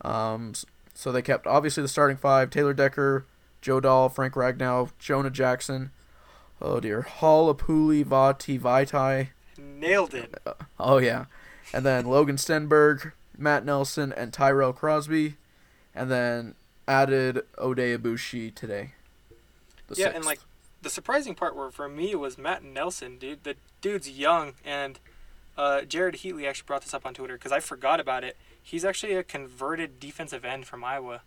Um, 0.03 0.53
so 0.93 1.11
they 1.11 1.23
kept 1.23 1.47
obviously 1.47 1.83
the 1.83 1.89
starting 1.89 2.19
five: 2.19 2.51
Taylor 2.51 2.75
Decker, 2.75 3.25
Joe 3.63 3.81
Dahl, 3.81 4.11
Frank 4.11 4.35
Ragnow, 4.35 4.91
Jonah 4.99 5.31
Jackson. 5.31 5.91
Oh 6.61 6.79
dear, 6.79 7.03
Halapoulivaati 7.03 8.61
Vaitai. 8.61 9.29
nailed 9.57 10.13
it. 10.13 10.35
Oh 10.79 10.99
yeah, 10.99 11.25
and 11.73 11.87
then 11.87 12.05
Logan 12.05 12.37
Stenberg, 12.37 13.13
Matt 13.39 13.65
Nelson, 13.65 14.13
and 14.13 14.35
Tyrell 14.35 14.75
Crosby, 14.75 15.37
and 15.95 16.11
then 16.11 16.57
added 16.87 17.43
Oday 17.57 17.97
Aboushi 17.97 18.55
today. 18.55 18.93
The 19.89 20.01
yeah, 20.01 20.09
and 20.15 20.25
like 20.25 20.41
the 20.83 20.91
surprising 20.91 21.35
part 21.35 21.57
were 21.57 21.71
for 21.71 21.89
me 21.89 22.15
was 22.15 22.39
Matt 22.39 22.63
Nelson, 22.63 23.19
dude. 23.19 23.45
The 23.45 23.57
dude's 23.81 24.09
young, 24.09 24.55
and 24.65 24.99
uh, 25.57 25.83
Jared 25.83 26.17
Heatley 26.17 26.47
actually 26.49 26.67
brought 26.67 26.83
this 26.83 26.95
up 26.95 27.05
on 27.05 27.15
Twitter 27.15 27.35
because 27.35 27.53
I 27.53 27.61
forgot 27.61 28.01
about 28.01 28.25
it. 28.25 28.37
He's 28.63 28.85
actually 28.85 29.15
a 29.15 29.23
converted 29.23 29.99
defensive 29.99 30.45
end 30.45 30.67
from 30.67 30.85
Iowa. 30.85 31.23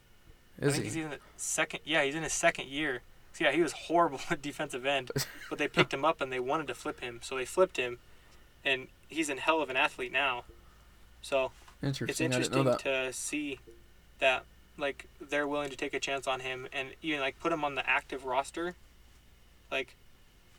I 0.61 0.65
is 0.65 0.73
think 0.73 0.85
he? 0.85 0.89
he's 0.91 1.03
in 1.03 1.09
the 1.09 1.19
second. 1.37 1.81
Yeah, 1.83 2.03
he's 2.03 2.15
in 2.15 2.23
his 2.23 2.33
second 2.33 2.67
year. 2.67 3.01
So 3.33 3.45
yeah, 3.45 3.51
he 3.51 3.61
was 3.61 3.73
horrible 3.73 4.19
at 4.29 4.41
defensive 4.41 4.85
end, 4.85 5.11
but 5.49 5.57
they 5.57 5.67
picked 5.67 5.93
him 5.93 6.05
up 6.05 6.21
and 6.21 6.31
they 6.31 6.39
wanted 6.39 6.67
to 6.67 6.75
flip 6.75 6.99
him, 7.01 7.19
so 7.23 7.35
they 7.35 7.45
flipped 7.45 7.77
him, 7.77 7.99
and 8.63 8.87
he's 9.07 9.29
in 9.29 9.37
hell 9.37 9.61
of 9.61 9.69
an 9.69 9.77
athlete 9.77 10.11
now. 10.11 10.43
So 11.21 11.51
Interesting. 11.81 12.09
it's 12.09 12.37
interesting 12.37 12.77
to 12.77 13.13
see 13.13 13.59
that 14.19 14.43
like 14.81 15.05
they're 15.21 15.47
willing 15.47 15.69
to 15.69 15.77
take 15.77 15.93
a 15.93 15.99
chance 15.99 16.27
on 16.27 16.41
him 16.41 16.67
and 16.73 16.89
even 17.01 17.21
like 17.21 17.39
put 17.39 17.51
him 17.53 17.63
on 17.63 17.75
the 17.75 17.87
active 17.89 18.25
roster. 18.25 18.75
Like 19.71 19.95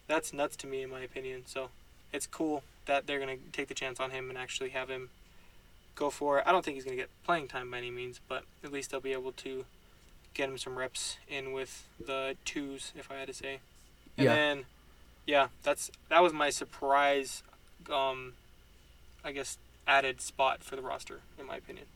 that's 0.06 0.32
nuts 0.32 0.56
to 0.58 0.66
me 0.66 0.82
in 0.82 0.90
my 0.90 1.00
opinion. 1.00 1.42
So 1.46 1.68
it's 2.12 2.26
cool 2.26 2.62
that 2.86 3.06
they're 3.06 3.18
gonna 3.18 3.36
take 3.52 3.68
the 3.68 3.74
chance 3.74 4.00
on 4.00 4.10
him 4.10 4.28
and 4.28 4.38
actually 4.38 4.70
have 4.70 4.88
him 4.88 5.10
go 5.94 6.08
for 6.08 6.38
it. 6.38 6.44
I 6.46 6.52
don't 6.52 6.64
think 6.64 6.76
he's 6.76 6.84
gonna 6.84 6.96
get 6.96 7.10
playing 7.24 7.48
time 7.48 7.70
by 7.70 7.78
any 7.78 7.90
means, 7.90 8.20
but 8.28 8.44
at 8.64 8.72
least 8.72 8.90
they'll 8.90 9.00
be 9.00 9.12
able 9.12 9.32
to 9.32 9.64
get 10.34 10.48
him 10.48 10.56
some 10.56 10.78
reps 10.78 11.18
in 11.28 11.52
with 11.52 11.86
the 12.04 12.36
twos, 12.44 12.92
if 12.96 13.10
I 13.10 13.16
had 13.16 13.28
to 13.28 13.34
say. 13.34 13.60
And 14.16 14.26
Yeah. 14.26 14.34
then 14.34 14.64
yeah, 15.26 15.48
that's 15.62 15.90
that 16.08 16.22
was 16.22 16.32
my 16.32 16.50
surprise 16.50 17.42
um 17.90 18.34
I 19.24 19.32
guess 19.32 19.58
added 19.86 20.20
spot 20.20 20.62
for 20.62 20.76
the 20.76 20.82
roster, 20.82 21.20
in 21.38 21.46
my 21.46 21.56
opinion. 21.56 21.86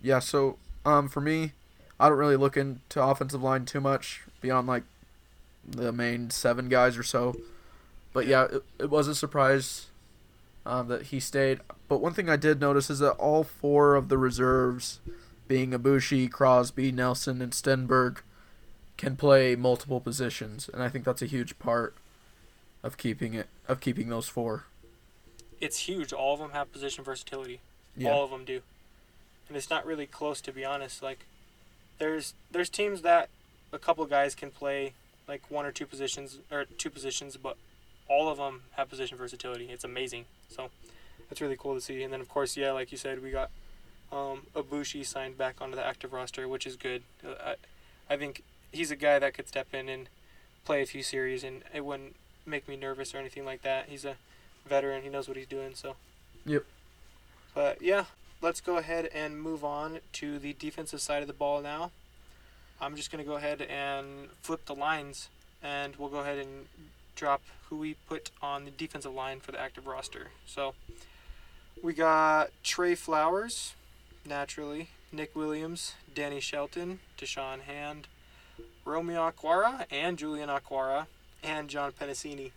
Yeah, 0.00 0.18
so 0.18 0.58
um, 0.84 1.08
for 1.08 1.20
me, 1.20 1.52
I 2.02 2.08
don't 2.08 2.18
really 2.18 2.36
look 2.36 2.56
into 2.56 3.00
offensive 3.00 3.44
line 3.44 3.64
too 3.64 3.80
much 3.80 4.22
beyond 4.40 4.66
like 4.66 4.82
the 5.64 5.92
main 5.92 6.30
seven 6.30 6.68
guys 6.68 6.98
or 6.98 7.04
so. 7.04 7.36
But 8.12 8.26
yeah, 8.26 8.46
it, 8.46 8.64
it 8.80 8.90
was 8.90 9.06
a 9.06 9.14
surprise 9.14 9.86
um, 10.66 10.88
that 10.88 11.02
he 11.06 11.20
stayed. 11.20 11.60
But 11.86 12.00
one 12.00 12.12
thing 12.12 12.28
I 12.28 12.34
did 12.34 12.60
notice 12.60 12.90
is 12.90 12.98
that 12.98 13.12
all 13.12 13.44
four 13.44 13.94
of 13.94 14.08
the 14.08 14.18
reserves, 14.18 14.98
being 15.46 15.70
Aboushi, 15.70 16.28
Crosby, 16.28 16.90
Nelson, 16.90 17.40
and 17.40 17.52
Stenberg, 17.52 18.18
can 18.96 19.14
play 19.14 19.54
multiple 19.54 20.00
positions, 20.00 20.68
and 20.72 20.82
I 20.82 20.88
think 20.88 21.04
that's 21.04 21.22
a 21.22 21.26
huge 21.26 21.56
part 21.60 21.94
of 22.82 22.96
keeping 22.96 23.34
it 23.34 23.46
of 23.68 23.78
keeping 23.78 24.08
those 24.08 24.26
four. 24.26 24.64
It's 25.60 25.78
huge. 25.78 26.12
All 26.12 26.34
of 26.34 26.40
them 26.40 26.50
have 26.50 26.72
position 26.72 27.04
versatility. 27.04 27.60
Yeah. 27.96 28.10
All 28.10 28.24
of 28.24 28.30
them 28.30 28.44
do, 28.44 28.62
and 29.46 29.56
it's 29.56 29.70
not 29.70 29.86
really 29.86 30.06
close 30.06 30.40
to 30.40 30.52
be 30.52 30.64
honest. 30.64 31.00
Like, 31.00 31.26
there's 32.02 32.34
there's 32.50 32.68
teams 32.68 33.02
that 33.02 33.28
a 33.72 33.78
couple 33.78 34.04
guys 34.06 34.34
can 34.34 34.50
play 34.50 34.92
like 35.28 35.48
one 35.48 35.64
or 35.64 35.70
two 35.70 35.86
positions 35.86 36.40
or 36.50 36.64
two 36.64 36.90
positions, 36.90 37.36
but 37.36 37.56
all 38.08 38.28
of 38.28 38.38
them 38.38 38.62
have 38.72 38.90
position 38.90 39.16
versatility. 39.16 39.66
It's 39.70 39.84
amazing. 39.84 40.24
So 40.48 40.70
that's 41.28 41.40
really 41.40 41.56
cool 41.56 41.76
to 41.76 41.80
see. 41.80 42.02
And 42.02 42.12
then 42.12 42.20
of 42.20 42.28
course, 42.28 42.56
yeah, 42.56 42.72
like 42.72 42.90
you 42.90 42.98
said, 42.98 43.22
we 43.22 43.30
got 43.30 43.50
um, 44.10 44.48
Aboushi 44.52 45.06
signed 45.06 45.38
back 45.38 45.62
onto 45.62 45.76
the 45.76 45.86
active 45.86 46.12
roster, 46.12 46.48
which 46.48 46.66
is 46.66 46.76
good. 46.76 47.04
Uh, 47.24 47.54
I 48.08 48.14
I 48.14 48.16
think 48.16 48.42
he's 48.72 48.90
a 48.90 48.96
guy 48.96 49.20
that 49.20 49.32
could 49.34 49.46
step 49.46 49.68
in 49.72 49.88
and 49.88 50.08
play 50.64 50.82
a 50.82 50.86
few 50.86 51.04
series, 51.04 51.44
and 51.44 51.62
it 51.72 51.84
wouldn't 51.84 52.16
make 52.44 52.66
me 52.66 52.74
nervous 52.74 53.14
or 53.14 53.18
anything 53.18 53.44
like 53.44 53.62
that. 53.62 53.86
He's 53.88 54.04
a 54.04 54.16
veteran. 54.66 55.04
He 55.04 55.08
knows 55.08 55.28
what 55.28 55.36
he's 55.36 55.46
doing. 55.46 55.76
So. 55.76 55.94
Yep. 56.46 56.64
But 57.54 57.80
yeah, 57.80 58.06
let's 58.42 58.60
go 58.60 58.76
ahead 58.76 59.08
and 59.14 59.40
move 59.40 59.64
on 59.64 60.00
to 60.12 60.38
the 60.38 60.52
defensive 60.54 61.00
side 61.00 61.22
of 61.22 61.28
the 61.28 61.32
ball 61.32 61.62
now. 61.62 61.92
I'm 62.80 62.96
just 62.96 63.12
going 63.12 63.24
to 63.24 63.28
go 63.28 63.36
ahead 63.36 63.62
and 63.62 64.28
flip 64.42 64.66
the 64.66 64.74
lines, 64.74 65.28
and 65.62 65.94
we'll 65.96 66.08
go 66.08 66.18
ahead 66.18 66.38
and 66.38 66.66
drop 67.14 67.42
who 67.70 67.76
we 67.76 67.94
put 68.08 68.30
on 68.42 68.64
the 68.64 68.72
defensive 68.72 69.14
line 69.14 69.38
for 69.38 69.52
the 69.52 69.60
active 69.60 69.86
roster. 69.86 70.30
So 70.44 70.74
we 71.80 71.94
got 71.94 72.50
Trey 72.64 72.96
Flowers, 72.96 73.74
naturally, 74.26 74.88
Nick 75.12 75.36
Williams, 75.36 75.94
Danny 76.12 76.40
Shelton, 76.40 76.98
Da'Shawn 77.16 77.60
Hand, 77.60 78.08
Romeo 78.84 79.30
Okwara, 79.30 79.84
and 79.90 80.18
Julian 80.18 80.48
Okwara, 80.48 81.06
and 81.44 81.68
John 81.68 81.92
Penisini. 81.92 82.50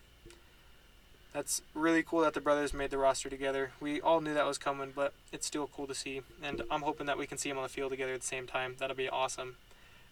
That's 1.36 1.62
really 1.74 2.02
cool 2.02 2.22
that 2.22 2.34
the 2.34 2.40
brothers 2.40 2.74
made 2.74 2.92
the 2.92 2.98
roster 2.98 3.30
together. 3.30 3.72
We 3.82 4.00
all 4.00 4.22
knew 4.22 4.34
that 4.34 4.46
was 4.46 4.58
coming, 4.58 4.94
but 4.96 5.12
it's 5.34 5.46
still 5.46 5.68
cool 5.68 5.86
to 5.86 5.94
see. 5.94 6.22
And 6.42 6.62
I'm 6.72 6.84
hoping 6.84 7.08
that 7.08 7.18
we 7.18 7.28
can 7.28 7.38
see 7.38 7.50
them 7.50 7.58
on 7.58 7.64
the 7.64 7.70
field 7.70 7.92
together 7.92 8.14
at 8.14 8.22
the 8.22 8.26
same 8.26 8.48
time. 8.48 8.76
That'll 8.80 8.96
be 8.96 9.10
awesome. 9.10 9.58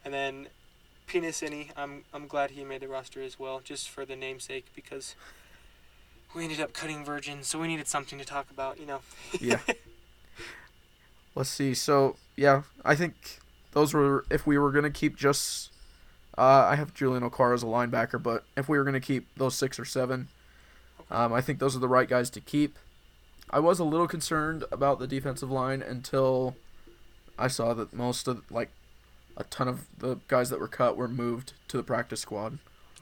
And 0.04 0.14
then 0.14 0.48
Penisini, 1.08 1.70
I'm 1.78 2.04
I'm 2.14 2.28
glad 2.28 2.52
he 2.52 2.66
made 2.66 2.82
the 2.82 2.90
roster 2.90 3.22
as 3.22 3.40
well, 3.40 3.62
just 3.64 3.90
for 3.90 4.04
the 4.06 4.18
namesake 4.18 4.66
because 4.76 5.16
we 6.36 6.44
ended 6.44 6.60
up 6.60 6.74
cutting 6.74 7.06
Virgin, 7.06 7.44
so 7.44 7.58
we 7.58 7.70
needed 7.70 7.88
something 7.88 8.20
to 8.20 8.26
talk 8.26 8.52
about, 8.52 8.78
you 8.78 8.86
know. 8.86 9.00
Yeah. 9.40 9.60
Let's 11.36 11.50
see. 11.50 11.74
So 11.74 12.18
yeah, 12.36 12.64
I 12.84 12.96
think 12.96 13.40
those 13.72 13.94
were 13.94 14.26
if 14.30 14.46
we 14.46 14.58
were 14.58 14.74
gonna 14.74 14.92
keep 14.92 15.16
just. 15.16 15.70
Uh, 16.38 16.68
I 16.70 16.76
have 16.76 16.94
Julian 16.94 17.24
Okwara 17.30 17.54
as 17.54 17.64
a 17.64 17.68
linebacker, 17.68 18.22
but 18.22 18.44
if 18.58 18.68
we 18.68 18.78
were 18.78 18.84
gonna 18.84 19.00
keep 19.00 19.26
those 19.38 19.56
six 19.56 19.80
or 19.80 19.86
seven, 19.86 20.28
um, 21.12 21.34
I 21.34 21.42
think 21.42 21.60
those 21.60 21.76
are 21.76 21.80
the 21.80 21.88
right 21.88 22.08
guys 22.08 22.30
to 22.32 22.42
keep. 22.42 22.78
I 23.50 23.60
was 23.60 23.80
a 23.80 23.84
little 23.84 24.08
concerned 24.08 24.64
about 24.72 25.00
the 25.00 25.08
defensive 25.08 25.52
line 25.52 25.82
until 25.82 26.56
I 27.38 27.48
saw 27.48 27.74
that 27.74 27.94
most 27.94 28.28
of 28.28 28.50
like 28.52 28.72
a 29.38 29.44
ton 29.46 29.68
of 29.68 29.86
the 29.98 30.18
guys 30.28 30.50
that 30.50 30.60
were 30.60 30.68
cut 30.68 30.98
were 30.98 31.08
moved 31.08 31.54
to 31.68 31.78
the 31.78 31.84
practice 31.84 32.22
squad. 32.22 32.60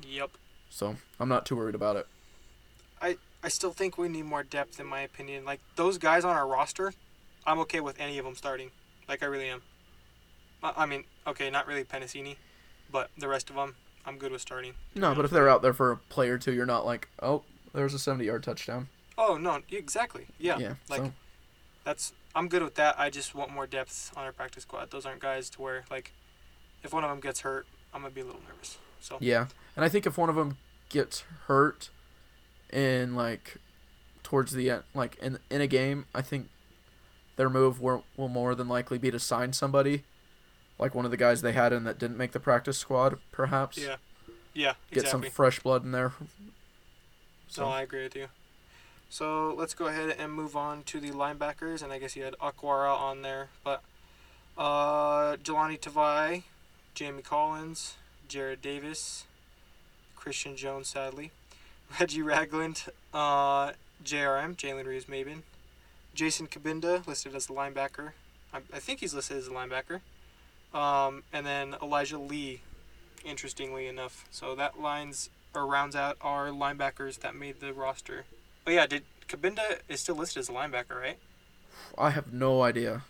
Yep. 0.08 0.32
So 0.70 0.98
I'm 1.20 1.30
not 1.30 1.46
too 1.46 1.56
worried 1.56 1.76
about 1.76 1.96
it. 1.96 2.08
I 3.02 3.18
I 3.44 3.50
still 3.50 3.72
think 3.72 3.98
we 3.98 4.08
need 4.08 4.26
more 4.26 4.44
depth, 4.44 4.80
in 4.80 4.86
my 4.88 5.02
opinion. 5.02 5.46
Like 5.46 5.60
those 5.76 5.98
guys 5.98 6.24
on 6.24 6.36
our 6.36 6.48
roster, 6.48 6.94
I'm 7.46 7.60
okay 7.60 7.80
with 7.80 8.00
any 8.00 8.18
of 8.18 8.26
them 8.26 8.36
starting. 8.36 8.72
Like 9.08 9.24
I 9.24 9.26
really 9.26 9.50
am. 9.50 9.62
I, 10.64 10.74
I 10.78 10.86
mean, 10.86 11.04
okay, 11.28 11.50
not 11.50 11.68
really 11.68 11.84
Penisini, 11.84 12.36
but 12.92 13.10
the 13.18 13.28
rest 13.28 13.50
of 13.50 13.56
them, 13.56 13.76
I'm 14.06 14.18
good 14.18 14.32
with 14.32 14.42
starting. 14.42 14.74
No, 14.96 15.16
but 15.16 15.26
if 15.26 15.32
they're 15.32 15.50
out 15.50 15.62
there 15.62 15.74
for 15.74 15.92
a 15.92 15.98
play 15.98 16.30
or 16.30 16.38
two, 16.38 16.54
you're 16.54 16.66
not 16.66 16.86
like, 16.86 17.08
oh, 17.22 17.44
there's 17.74 17.94
a 17.94 18.00
70 18.00 18.26
yard 18.26 18.44
touchdown. 18.44 18.88
Oh 19.18 19.38
no, 19.38 19.62
exactly. 19.72 20.28
Yeah. 20.40 20.58
Yeah. 20.58 20.74
Like 20.90 21.02
so, 21.02 21.14
that's 21.84 22.14
I'm 22.36 22.48
good 22.48 22.64
with 22.64 22.76
that. 22.76 23.00
I 23.00 23.10
just 23.10 23.36
want 23.36 23.52
more 23.52 23.68
depth 23.68 24.12
on 24.16 24.24
our 24.24 24.32
practice 24.32 24.64
squad. 24.64 24.92
Those 24.92 25.06
aren't 25.06 25.20
guys 25.20 25.50
to 25.52 25.62
where 25.62 25.84
like, 25.92 26.14
if 26.84 26.94
one 26.94 27.04
of 27.04 27.10
them 27.10 27.20
gets 27.20 27.42
hurt, 27.42 27.68
I'm 27.94 28.02
gonna 28.02 28.14
be 28.14 28.22
a 28.22 28.26
little 28.26 28.42
nervous. 28.48 28.78
So 29.00 29.18
yeah. 29.20 29.48
And 29.76 29.84
I 29.86 29.90
think 29.90 30.06
if 30.06 30.18
one 30.18 30.30
of 30.30 30.36
them 30.36 30.58
gets 30.90 31.24
hurt 31.48 31.90
in 32.72 33.16
like 33.16 33.58
towards 34.24 34.54
the 34.54 34.70
end, 34.70 34.84
like 34.94 35.18
in 35.18 35.40
in 35.50 35.62
a 35.62 35.68
game, 35.68 36.06
I 36.16 36.22
think 36.22 36.48
their 37.36 37.50
move 37.50 37.82
will, 37.82 38.04
will 38.18 38.28
more 38.28 38.54
than 38.56 38.68
likely 38.68 38.98
be 38.98 39.10
to 39.12 39.20
sign 39.20 39.54
somebody, 39.54 40.04
like 40.78 40.94
one 40.94 41.06
of 41.06 41.12
the 41.12 41.18
guys 41.18 41.42
they 41.42 41.54
had 41.54 41.74
in 41.74 41.84
that 41.86 41.98
didn't 41.98 42.18
make 42.18 42.32
the 42.34 42.40
practice 42.40 42.78
squad, 42.78 43.18
perhaps. 43.32 43.78
yeah, 43.78 43.96
yeah, 44.54 44.74
Get 44.92 45.04
exactly. 45.04 45.28
some 45.28 45.32
fresh 45.32 45.60
blood 45.60 45.84
in 45.84 45.92
there. 45.92 46.14
So 47.52 47.66
I 47.66 47.82
agree 47.82 48.04
with 48.04 48.16
you. 48.16 48.28
So 49.10 49.54
let's 49.58 49.74
go 49.74 49.88
ahead 49.88 50.16
and 50.18 50.32
move 50.32 50.56
on 50.56 50.84
to 50.84 51.02
the 51.02 51.12
linebackers, 51.12 51.84
and 51.84 51.92
I 51.92 52.00
guess 52.00 52.16
you 52.16 52.24
had 52.24 52.34
Okwara 52.38 52.98
on 52.98 53.24
there, 53.24 53.50
but 53.62 53.84
uh, 54.58 55.36
Jahlani 55.36 55.78
Tavai, 55.78 56.44
Jamie 56.96 57.22
Collins, 57.22 57.96
Jarrad 58.30 58.62
Davis, 58.62 59.26
Christian 60.16 60.56
Jones, 60.56 60.88
sadly, 60.88 61.32
Reggie 62.00 62.22
Ragland, 62.22 62.86
uh, 63.14 63.74
JRM, 64.02 64.56
Jalen 64.56 64.86
Reeves-Maybin, 64.86 65.42
Jason 66.16 66.48
Cabinda 66.48 67.06
listed 67.06 67.36
as 67.36 67.50
a 67.50 67.54
linebacker. 67.54 68.12
I, 68.54 68.60
I 68.74 68.80
think 68.80 69.02
he's 69.02 69.14
listed 69.14 69.36
as 69.36 69.48
a 69.48 69.52
linebacker. 69.52 70.00
Um, 70.74 71.24
and 71.34 71.46
then 71.46 71.76
Elijah 71.82 72.18
Lee, 72.18 72.62
interestingly 73.26 73.88
enough. 73.88 74.26
So 74.32 74.56
that 74.56 74.80
lines 74.80 75.30
or 75.54 75.66
rounds 75.66 75.96
out 75.96 76.18
our 76.22 76.48
linebackers 76.50 77.20
that 77.22 77.36
made 77.36 77.60
the 77.60 77.74
roster. 77.74 78.26
Oh 78.66 78.72
yeah, 78.72 78.86
did 78.86 79.04
Cabinda 79.28 79.80
is 79.88 80.02
still 80.02 80.16
listed 80.16 80.40
as 80.42 80.50
a 80.50 80.52
linebacker, 80.54 81.00
right? 81.00 81.18
I 81.98 82.12
have 82.12 82.32
no 82.34 82.62
idea. 82.62 83.04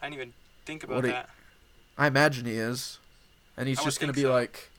I 0.00 0.06
didn't 0.06 0.14
even 0.14 0.32
think 0.64 0.84
about 0.84 1.04
you- 1.04 1.10
that. 1.12 1.30
I 1.98 2.06
imagine 2.06 2.46
he 2.46 2.54
is, 2.54 2.98
and 3.56 3.68
he's 3.68 3.78
I 3.80 3.84
just 3.84 4.00
gonna 4.00 4.12
be 4.12 4.22
so. 4.22 4.32
like, 4.32 4.70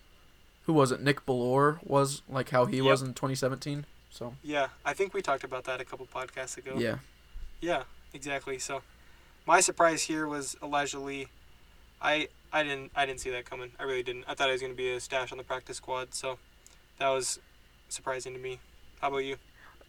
who 0.65 0.73
was 0.73 0.91
it? 0.91 1.01
Nick 1.01 1.25
Bellore 1.25 1.79
was 1.83 2.21
like 2.27 2.49
how 2.49 2.65
he 2.65 2.77
Yep. 2.77 2.85
was 2.85 3.01
in 3.01 3.13
2017. 3.13 3.85
So 4.09 4.35
Yeah, 4.43 4.69
I 4.83 4.93
think 4.93 5.13
we 5.13 5.21
talked 5.21 5.43
about 5.43 5.63
that 5.65 5.79
a 5.79 5.85
couple 5.85 6.05
podcasts 6.07 6.57
ago. 6.57 6.75
yeah, 6.77 6.97
Yeah, 7.61 7.83
exactly. 8.13 8.59
So, 8.59 8.81
my 9.45 9.61
surprise 9.61 10.03
here 10.03 10.27
was 10.27 10.55
Elijah 10.61 10.99
Lee. 10.99 11.27
I 12.01 12.27
I 12.51 12.63
didn't 12.63 12.91
I 12.95 13.05
didn't 13.05 13.21
see 13.21 13.29
that 13.29 13.45
coming. 13.45 13.71
I 13.79 13.83
really 13.83 14.03
didn't. 14.03 14.25
I 14.27 14.33
thought 14.33 14.47
he 14.47 14.51
was 14.51 14.61
going 14.61 14.73
to 14.73 14.77
be 14.77 14.91
a 14.91 14.99
stash 14.99 15.31
on 15.31 15.37
the 15.37 15.43
practice 15.43 15.77
squad. 15.77 16.13
So, 16.13 16.39
that 16.99 17.09
was 17.09 17.39
surprising 17.89 18.33
to 18.33 18.39
me. 18.39 18.59
How 18.99 19.07
about 19.07 19.19
you? 19.19 19.37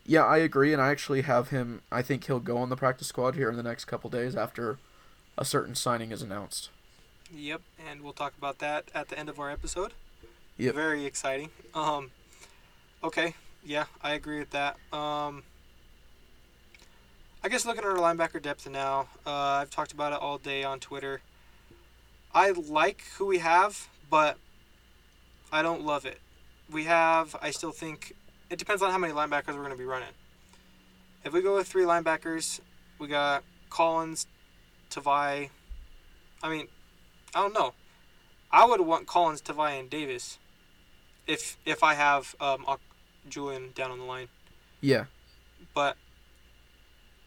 yeah, 0.05 0.25
I 0.25 0.39
agree, 0.39 0.73
and 0.73 0.83
I 0.83 0.91
actually 0.91 1.23
have 1.23 1.51
him. 1.51 1.83
I 1.91 2.03
think 2.03 2.27
he'll 2.27 2.41
go 2.41 2.59
on 2.59 2.71
the 2.71 2.77
practice 2.77 3.09
squad 3.09 3.35
here 3.37 3.49
in 3.49 3.57
the 3.57 3.63
next 3.63 3.85
couple 3.85 4.11
days 4.11 4.35
after 4.35 4.79
a 5.39 5.45
certain 5.45 5.75
signing 5.75 6.11
is 6.11 6.23
announced. 6.23 6.71
Yep, 7.35 7.63
and 7.89 8.03
we'll 8.03 8.13
talk 8.13 8.35
about 8.37 8.59
that 8.59 8.85
at 8.95 9.09
the 9.09 9.19
end 9.19 9.29
of 9.29 9.39
our 9.39 9.51
episode. 9.51 9.93
Yep. 10.59 10.75
Very 10.75 11.05
exciting. 11.05 11.51
Um, 11.75 12.11
okay, 13.03 13.35
yeah, 13.65 13.85
I 14.03 14.15
agree 14.15 14.41
with 14.41 14.51
that. 14.51 14.77
Um, 14.93 15.45
I 17.45 17.49
guess 17.49 17.65
looking 17.65 17.85
at 17.85 17.89
our 17.89 17.97
linebacker 17.97 18.43
depth 18.43 18.69
now, 18.69 19.09
uh, 19.27 19.31
I've 19.31 19.71
talked 19.71 19.93
about 19.93 20.13
it 20.13 20.19
all 20.21 20.39
day 20.39 20.65
on 20.65 20.81
Twitter. 20.81 21.21
I 22.35 22.51
like 22.51 23.05
who 23.17 23.27
we 23.27 23.39
have, 23.39 23.89
but 24.11 24.37
I 25.53 25.63
don't 25.63 25.85
love 25.85 26.05
it. 26.07 26.21
We 26.71 26.85
have, 26.85 27.37
I 27.43 27.51
still 27.51 27.73
think, 27.73 28.15
it 28.51 28.59
depends 28.59 28.83
on 28.83 28.91
how 28.91 28.99
many 28.99 29.13
linebackers 29.13 29.49
we're 29.49 29.57
going 29.65 29.71
to 29.71 29.77
be 29.77 29.85
running. 29.85 30.09
If 31.25 31.33
we 31.33 31.43
go 31.43 31.57
with 31.57 31.67
three 31.69 31.85
linebackers, 31.85 32.61
we 32.99 33.09
got 33.09 33.45
Collins, 33.71 34.27
Tavai. 34.91 35.51
I 36.43 36.49
mean, 36.49 36.69
I 37.35 37.41
don't 37.43 37.55
know. 37.55 37.75
I 38.51 38.67
would 38.67 38.81
want 38.81 39.07
Collins, 39.07 39.41
Tavai, 39.41 39.79
and 39.79 39.89
Davis. 39.89 40.39
If 41.27 41.57
if 41.65 41.85
I 41.85 41.95
have 41.95 42.35
um, 42.41 42.67
Julian 43.29 43.71
down 43.75 43.91
on 43.93 43.99
the 43.99 44.05
line, 44.05 44.29
Yeah. 44.81 45.05
but 45.73 45.97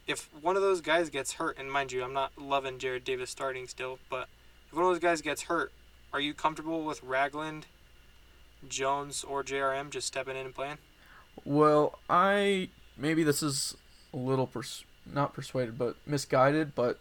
if 0.05 0.29
one 0.41 0.55
of 0.57 0.61
those 0.61 0.81
guys 0.81 1.09
gets 1.09 1.33
hurt, 1.33 1.57
and 1.57 1.71
mind 1.71 1.91
you, 1.93 2.03
I'm 2.03 2.13
not 2.13 2.33
loving 2.37 2.77
Jarrad 2.77 3.05
Davis 3.05 3.29
starting 3.31 3.67
still, 3.67 3.97
but 4.09 4.27
if 4.67 4.73
one 4.73 4.83
of 4.83 4.91
those 4.91 4.99
guys 4.99 5.21
gets 5.21 5.43
hurt, 5.43 5.71
are 6.11 6.19
you 6.19 6.33
comfortable 6.33 6.83
with 6.83 7.01
Ragland, 7.03 7.63
Jones, 8.69 9.23
or 9.23 9.43
JRM 9.43 9.89
just 9.89 10.07
stepping 10.07 10.35
in 10.35 10.45
and 10.45 10.55
playing? 10.55 10.77
Well, 11.43 11.99
I 12.09 12.69
maybe 12.97 13.23
this 13.23 13.43
is 13.43 13.75
a 14.13 14.17
little 14.17 14.47
pers- 14.47 14.83
not 15.05 15.33
persuaded, 15.33 15.77
but 15.77 15.95
misguided. 16.05 16.73
But 16.75 16.99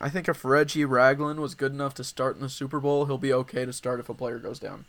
I 0.00 0.08
think 0.08 0.28
if 0.28 0.44
Reggie 0.44 0.84
Ragland 0.84 1.40
was 1.40 1.54
good 1.54 1.72
enough 1.72 1.94
to 1.94 2.04
start 2.04 2.36
in 2.36 2.42
the 2.42 2.48
Super 2.48 2.80
Bowl, 2.80 3.06
he'll 3.06 3.18
be 3.18 3.32
okay 3.32 3.64
to 3.64 3.72
start 3.72 4.00
if 4.00 4.08
a 4.08 4.14
player 4.14 4.38
goes 4.38 4.58
down. 4.58 4.84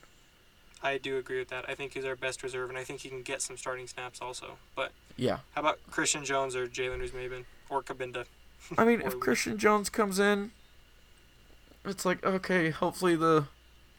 I 0.81 0.97
do 0.97 1.17
agree 1.17 1.39
with 1.39 1.47
that. 1.47 1.63
I 1.69 1.75
think 1.75 1.93
he's 1.93 2.03
our 2.03 2.15
best 2.17 2.43
reserve, 2.43 2.67
and 2.69 2.77
I 2.77 2.83
think 2.83 2.99
he 3.01 3.09
can 3.09 3.21
get 3.21 3.41
some 3.41 3.55
starting 3.55 3.87
snaps 3.87 4.19
also. 4.21 4.57
But 4.75 4.91
Yeah. 5.15 5.37
how 5.55 5.61
about 5.61 5.79
Christian 5.89 6.25
Jones 6.25 6.57
or 6.57 6.67
Jalen 6.67 6.99
Reeves-Maybin 6.99 7.45
or 7.69 7.81
Cabinda? 7.81 8.25
I 8.77 8.83
mean, 8.83 8.99
if 9.05 9.17
Christian 9.21 9.57
Jones 9.57 9.89
comes 9.89 10.19
in, 10.19 10.51
it's 11.85 12.05
like 12.05 12.23
okay, 12.25 12.69
hopefully 12.69 13.15
the 13.15 13.45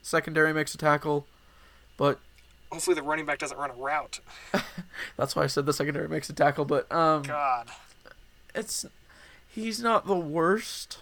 secondary 0.02 0.52
makes 0.52 0.74
a 0.74 0.78
tackle, 0.78 1.26
but 1.96 2.18
Hopefully 2.72 2.94
the 2.94 3.02
running 3.02 3.24
back 3.24 3.38
doesn't 3.38 3.56
run 3.58 3.70
a 3.70 3.74
route. 3.74 4.18
that's 5.16 5.36
why 5.36 5.44
I 5.44 5.46
said 5.46 5.64
the 5.66 5.72
secondary 5.72 6.08
makes 6.08 6.28
a 6.28 6.32
tackle. 6.32 6.64
But 6.64 6.90
um, 6.90 7.22
God. 7.22 7.68
it's 8.54 8.84
he's 9.46 9.80
not 9.80 10.06
the 10.06 10.16
worst. 10.16 10.98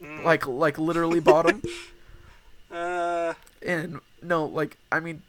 Mm. 0.00 0.22
Like 0.24 0.46
like 0.46 0.78
literally 0.78 1.20
bottom. 1.20 1.62
Uh, 2.70 3.34
And 3.60 4.00
no, 4.22 4.46
like 4.46 4.78
I 4.90 4.98
mean, 4.98 5.20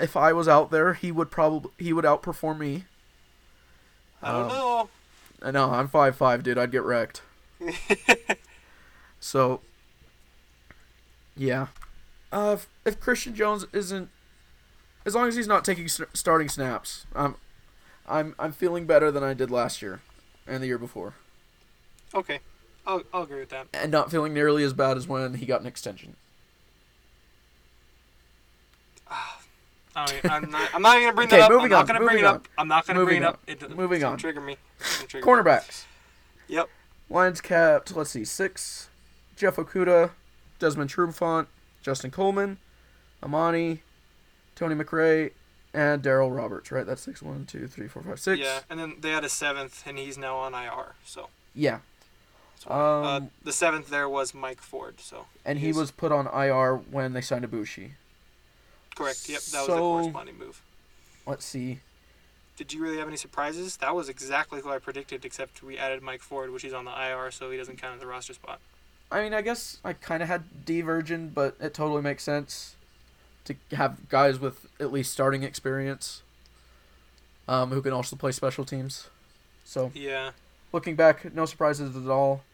if 0.00 0.16
I 0.16 0.32
was 0.32 0.48
out 0.48 0.70
there, 0.70 0.94
he 0.94 1.12
would 1.12 1.30
probably 1.30 1.70
he 1.76 1.92
would 1.92 2.06
outperform 2.06 2.56
me. 2.58 2.84
I 4.22 4.32
don't 4.32 4.42
Um, 4.44 4.48
know. 4.48 4.88
I 5.42 5.50
know 5.50 5.70
I'm 5.72 5.88
five 5.88 6.16
five, 6.16 6.42
dude. 6.42 6.56
I'd 6.56 6.70
get 6.72 6.82
wrecked. 6.82 7.20
So, 9.20 9.60
yeah, 11.36 11.66
uh, 12.32 12.56
if, 12.58 12.68
if 12.84 13.00
Christian 13.00 13.34
Jones 13.34 13.66
isn't, 13.72 14.08
as 15.04 15.14
long 15.14 15.28
as 15.28 15.36
he's 15.36 15.48
not 15.48 15.64
taking 15.64 15.84
s- 15.84 16.00
starting 16.14 16.48
snaps, 16.48 17.06
I'm, 17.14 17.36
I'm 18.08 18.34
I'm 18.38 18.52
feeling 18.52 18.86
better 18.86 19.10
than 19.10 19.22
I 19.24 19.34
did 19.34 19.50
last 19.50 19.82
year, 19.82 20.00
and 20.46 20.62
the 20.62 20.66
year 20.66 20.78
before, 20.78 21.14
Okay, 22.14 22.40
I'll, 22.86 23.02
I'll 23.12 23.22
agree 23.22 23.40
with 23.40 23.50
that. 23.50 23.68
and 23.72 23.90
not 23.92 24.10
feeling 24.10 24.34
nearly 24.34 24.62
as 24.64 24.72
bad 24.72 24.96
as 24.96 25.06
when 25.08 25.34
he 25.34 25.46
got 25.46 25.60
an 25.60 25.66
extension. 25.66 26.16
I 29.96 30.20
I'm 30.24 30.50
not. 30.50 30.70
I'm 30.74 30.82
not 30.82 30.94
gonna 31.00 31.12
bring 31.12 31.28
Okay, 31.28 31.38
that 31.38 31.50
up. 31.50 31.60
I'm 31.60 31.68
not 31.68 31.80
on, 31.80 31.86
gonna 31.86 31.98
bring 32.00 32.18
it 32.18 32.24
up. 32.24 32.48
I'm 32.56 32.68
not 32.68 32.86
gonna 32.86 33.04
bring 33.04 33.22
it 33.22 33.24
up. 33.24 33.40
It, 33.48 33.76
moving 33.76 34.04
on. 34.04 34.18
Trigger 34.18 34.40
me. 34.40 34.56
Trigger 35.08 35.26
me. 35.26 35.32
Cornerbacks. 35.32 35.84
Yep. 36.48 36.68
Lions 37.08 37.40
capped. 37.40 37.94
Let's 37.96 38.10
see, 38.10 38.24
six. 38.24 38.88
Jeff 39.36 39.56
Okudah, 39.56 40.10
Desmond 40.60 40.90
Trufant, 40.90 41.46
Justin 41.82 42.10
Coleman, 42.10 42.58
Amani, 43.22 43.82
Tony 44.54 44.74
McRae, 44.74 45.32
and 45.72 46.02
Darryl 46.02 46.34
Roberts. 46.34 46.70
Right, 46.72 46.86
that's 46.86 47.02
six. 47.02 47.22
One, 47.22 47.46
two, 47.46 47.66
three, 47.66 47.88
four, 47.88 48.02
five, 48.02 48.20
six. 48.20 48.40
Yeah, 48.40 48.60
and 48.68 48.78
then 48.78 48.96
they 49.00 49.10
had 49.10 49.24
a 49.24 49.28
seventh, 49.28 49.82
and 49.86 49.98
he's 49.98 50.18
now 50.18 50.36
on 50.36 50.54
IR. 50.54 50.94
So, 51.04 51.28
Yeah. 51.54 51.78
uh, 52.68 53.02
Um, 53.16 53.30
the 53.42 53.52
seventh 53.52 53.88
there 53.88 54.08
was 54.08 54.34
Mike 54.34 54.60
Ford. 54.60 55.00
So 55.00 55.26
and 55.44 55.58
he 55.60 55.72
was 55.72 55.90
put 55.90 56.12
on 56.12 56.26
IR 56.26 56.76
when 56.76 57.12
they 57.12 57.20
signed 57.20 57.44
Aboushi. 57.50 57.92
correct. 58.96 59.28
Yep, 59.28 59.40
that 59.40 59.58
was 59.60 59.66
the 59.68 59.72
So- 59.74 59.78
corresponding 59.78 60.38
move. 60.38 60.60
Let's 61.26 61.44
see. 61.46 61.80
Did 62.56 62.74
you 62.74 62.82
really 62.82 62.98
have 62.98 63.08
any 63.08 63.16
surprises? 63.16 63.78
That 63.78 63.94
was 63.94 64.10
exactly 64.10 64.60
who 64.60 64.70
I 64.70 64.78
predicted, 64.78 65.24
except 65.24 65.62
we 65.62 65.78
added 65.78 66.02
Mike 66.02 66.20
Ford, 66.20 66.50
which 66.50 66.60
he's 66.62 66.74
on 66.74 66.84
the 66.84 66.90
IR, 66.90 67.30
so 67.30 67.50
he 67.50 67.56
doesn't 67.56 67.80
count 67.80 67.96
as 67.96 68.02
a 68.02 68.06
roster 68.06 68.34
spot. 68.34 68.60
I 69.12 69.22
mean, 69.22 69.34
I 69.34 69.42
guess 69.42 69.78
I 69.84 69.92
kind 69.92 70.22
of 70.22 70.28
had 70.28 70.64
Dee 70.64 70.82
Virgin, 70.82 71.30
but 71.34 71.56
it 71.60 71.74
totally 71.74 72.02
makes 72.02 72.22
sense 72.22 72.76
to 73.44 73.56
have 73.72 74.08
guys 74.08 74.38
with 74.38 74.66
at 74.78 74.92
least 74.92 75.12
starting 75.12 75.42
experience, 75.42 76.22
um, 77.48 77.70
who 77.70 77.82
can 77.82 77.92
also 77.92 78.14
play 78.14 78.30
special 78.32 78.64
teams. 78.64 79.08
So 79.64 79.90
Yeah. 79.94 80.32
looking 80.72 80.94
back, 80.94 81.32
no 81.34 81.46
surprises 81.46 81.96
at 81.96 82.08
all. 82.10 82.44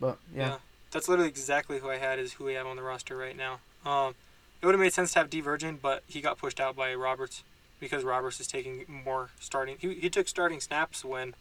But 0.00 0.18
Yeah. 0.34 0.48
yeah, 0.48 0.58
That's 0.90 1.08
literally 1.08 1.28
exactly 1.28 1.78
who 1.78 1.88
I 1.88 1.98
had 1.98 2.18
is 2.18 2.32
who 2.32 2.44
we 2.44 2.54
have 2.54 2.66
on 2.66 2.74
the 2.74 2.82
roster 2.82 3.16
right 3.16 3.36
now. 3.36 3.60
Um, 3.84 4.16
it 4.60 4.66
would 4.66 4.74
have 4.74 4.80
made 4.80 4.92
sense 4.92 5.12
to 5.12 5.20
have 5.20 5.30
Dee 5.30 5.40
Virgin, 5.40 5.78
but 5.80 6.02
he 6.08 6.20
got 6.20 6.36
pushed 6.36 6.58
out 6.58 6.74
by 6.74 6.92
Roberts 6.94 7.44
because 7.78 8.02
Roberts 8.02 8.40
is 8.40 8.48
taking 8.48 8.84
more 8.88 9.30
starting. 9.38 9.76
He, 9.78 9.94
he 9.94 10.10
took 10.10 10.26
starting 10.26 10.60
snaps 10.60 11.04
when, 11.04 11.34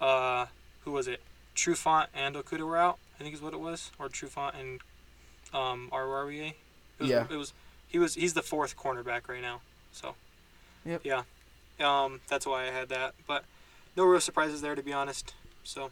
uh, 0.00 0.46
who 0.84 0.90
was 0.90 1.06
it? 1.06 1.20
Trufant 1.54 2.08
and 2.12 2.34
Okudah 2.34 2.66
were 2.66 2.76
out. 2.76 2.98
I 3.20 3.22
think 3.22 3.34
is 3.34 3.42
what 3.42 3.52
it 3.52 3.60
was, 3.60 3.92
or 3.98 4.08
Trufant 4.08 4.58
and 4.58 4.80
um, 5.52 5.90
RREA. 5.92 6.48
It 6.48 6.54
was, 6.98 7.10
Yeah. 7.10 7.26
It 7.30 7.36
was. 7.36 7.52
He 7.86 7.98
was. 7.98 8.14
He's 8.14 8.32
the 8.34 8.42
fourth 8.42 8.76
cornerback 8.76 9.28
right 9.28 9.42
now. 9.42 9.60
So. 9.92 10.14
Yep. 10.86 11.02
Yeah. 11.04 11.22
Um, 11.80 12.20
that's 12.28 12.46
why 12.46 12.62
I 12.62 12.70
had 12.70 12.88
that, 12.88 13.14
but 13.26 13.44
no 13.96 14.04
real 14.04 14.20
surprises 14.20 14.60
there 14.60 14.74
to 14.74 14.82
be 14.82 14.92
honest. 14.92 15.34
So, 15.64 15.90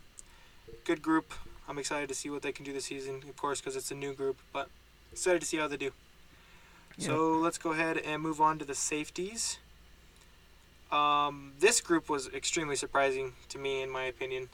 good 0.84 1.02
group. 1.02 1.32
I'm 1.68 1.78
excited 1.78 2.08
to 2.08 2.14
see 2.14 2.30
what 2.30 2.42
they 2.42 2.52
can 2.52 2.64
do 2.64 2.72
this 2.72 2.86
season, 2.86 3.16
of 3.28 3.36
course, 3.36 3.60
because 3.60 3.76
it's 3.76 3.90
a 3.90 3.94
new 3.94 4.14
group, 4.14 4.38
but 4.52 4.68
excited 5.12 5.40
to 5.40 5.46
see 5.46 5.58
how 5.58 5.68
they 5.68 5.76
do. 5.76 5.92
So 6.98 7.32
let's 7.32 7.58
go 7.58 7.72
ahead 7.72 7.98
and 7.98 8.20
move 8.20 8.40
on 8.40 8.58
to 8.58 8.64
the 8.64 8.74
safeties. 8.74 9.58
Um, 10.90 11.52
this 11.60 11.80
group 11.80 12.08
was 12.08 12.28
extremely 12.28 12.74
surprising 12.74 13.34
to 13.50 13.58
me, 13.58 13.82
in 13.82 13.90
my 13.90 14.04
opinion. 14.04 14.48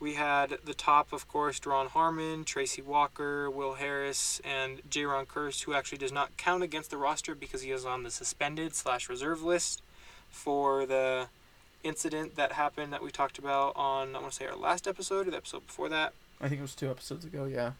We 0.00 0.14
had 0.14 0.56
the 0.64 0.72
top, 0.72 1.12
of 1.12 1.28
course, 1.28 1.60
Duron 1.60 1.88
Harmon, 1.88 2.44
Tracy 2.44 2.80
Walker, 2.80 3.50
Will 3.50 3.74
Harris, 3.74 4.40
and 4.44 4.80
Jayron 4.88 5.26
Kearse, 5.26 5.62
who 5.64 5.74
actually 5.74 5.98
does 5.98 6.10
not 6.10 6.34
count 6.38 6.62
against 6.62 6.90
the 6.90 6.96
roster 6.96 7.34
because 7.34 7.60
he 7.62 7.70
is 7.70 7.84
on 7.84 8.02
the 8.02 8.10
suspended 8.10 8.74
slash 8.74 9.10
reserve 9.10 9.42
list 9.42 9.82
for 10.30 10.86
the 10.86 11.26
incident 11.84 12.36
that 12.36 12.52
happened 12.52 12.92
that 12.94 13.02
we 13.02 13.10
talked 13.10 13.38
about 13.38 13.74
on, 13.76 14.16
I 14.16 14.20
want 14.20 14.32
to 14.32 14.36
say, 14.36 14.46
our 14.46 14.56
last 14.56 14.88
episode 14.88 15.28
or 15.28 15.30
the 15.32 15.36
episode 15.36 15.66
before 15.66 15.90
that. 15.90 16.14
I 16.40 16.48
think 16.48 16.60
it 16.60 16.62
was 16.62 16.74
two 16.74 16.90
episodes 16.90 17.26
ago. 17.26 17.44
Yeah. 17.44 17.72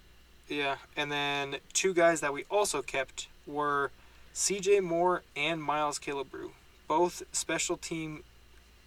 Yeah, 0.47 0.77
and 0.97 1.11
then 1.13 1.57
two 1.73 1.95
guys 1.95 2.21
that 2.21 2.33
we 2.35 2.45
also 2.51 2.83
kept 2.83 3.29
were 3.47 3.93
C.J. 4.35 4.81
Moore 4.81 5.23
and 5.37 5.63
Miles 5.63 5.99
Killebrew, 5.99 6.51
both 6.89 7.23
special 7.33 7.77
team 7.77 8.25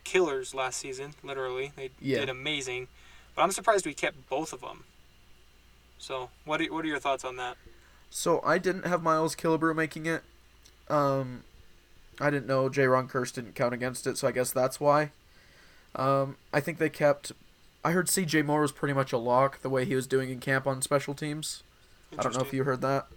killers 0.03 0.53
last 0.53 0.77
season. 0.79 1.13
Literally, 1.23 1.71
they 1.75 1.89
Yeah. 2.01 2.19
did 2.19 2.29
amazing. 2.29 2.89
But 3.35 3.43
I'm 3.43 3.51
surprised 3.51 3.85
we 3.85 3.93
kept 3.93 4.29
both 4.29 4.53
of 4.53 4.61
them. 4.61 4.83
So, 5.97 6.29
what 6.45 6.61
are, 6.61 6.65
what 6.65 6.85
are 6.85 6.87
your 6.87 6.99
thoughts 6.99 7.23
on 7.23 7.37
that? 7.37 7.57
So 8.09 8.41
I 8.45 8.59
didn't 8.59 8.85
have 8.85 9.01
Miles 9.01 9.35
Killebrew 9.35 9.75
making 9.75 10.05
it. 10.05 10.21
Um, 10.87 11.43
I 12.19 12.29
didn't 12.29 12.45
know 12.45 12.69
Jayron 12.69 13.09
Kearse 13.09 13.33
didn't 13.33 13.55
count 13.55 13.73
against 13.73 14.05
it, 14.05 14.17
so 14.17 14.27
I 14.27 14.31
guess 14.31 14.51
that's 14.51 14.79
why. 14.79 15.11
Um, 15.95 16.37
I 16.53 16.59
think 16.59 16.77
they 16.77 16.89
kept. 16.89 17.31
I 17.83 17.91
heard 17.91 18.07
C.J. 18.07 18.43
Moore 18.43 18.61
was 18.61 18.71
pretty 18.71 18.93
much 18.93 19.13
a 19.13 19.17
lock 19.17 19.61
the 19.61 19.69
way 19.69 19.83
he 19.85 19.95
was 19.95 20.05
doing 20.05 20.29
in 20.29 20.39
camp 20.39 20.67
on 20.67 20.81
special 20.81 21.13
teams. 21.15 21.63
I 22.17 22.21
don't 22.21 22.35
know 22.35 22.41
if 22.41 22.53
you 22.53 22.63
heard 22.63 22.81
that. 22.81 23.07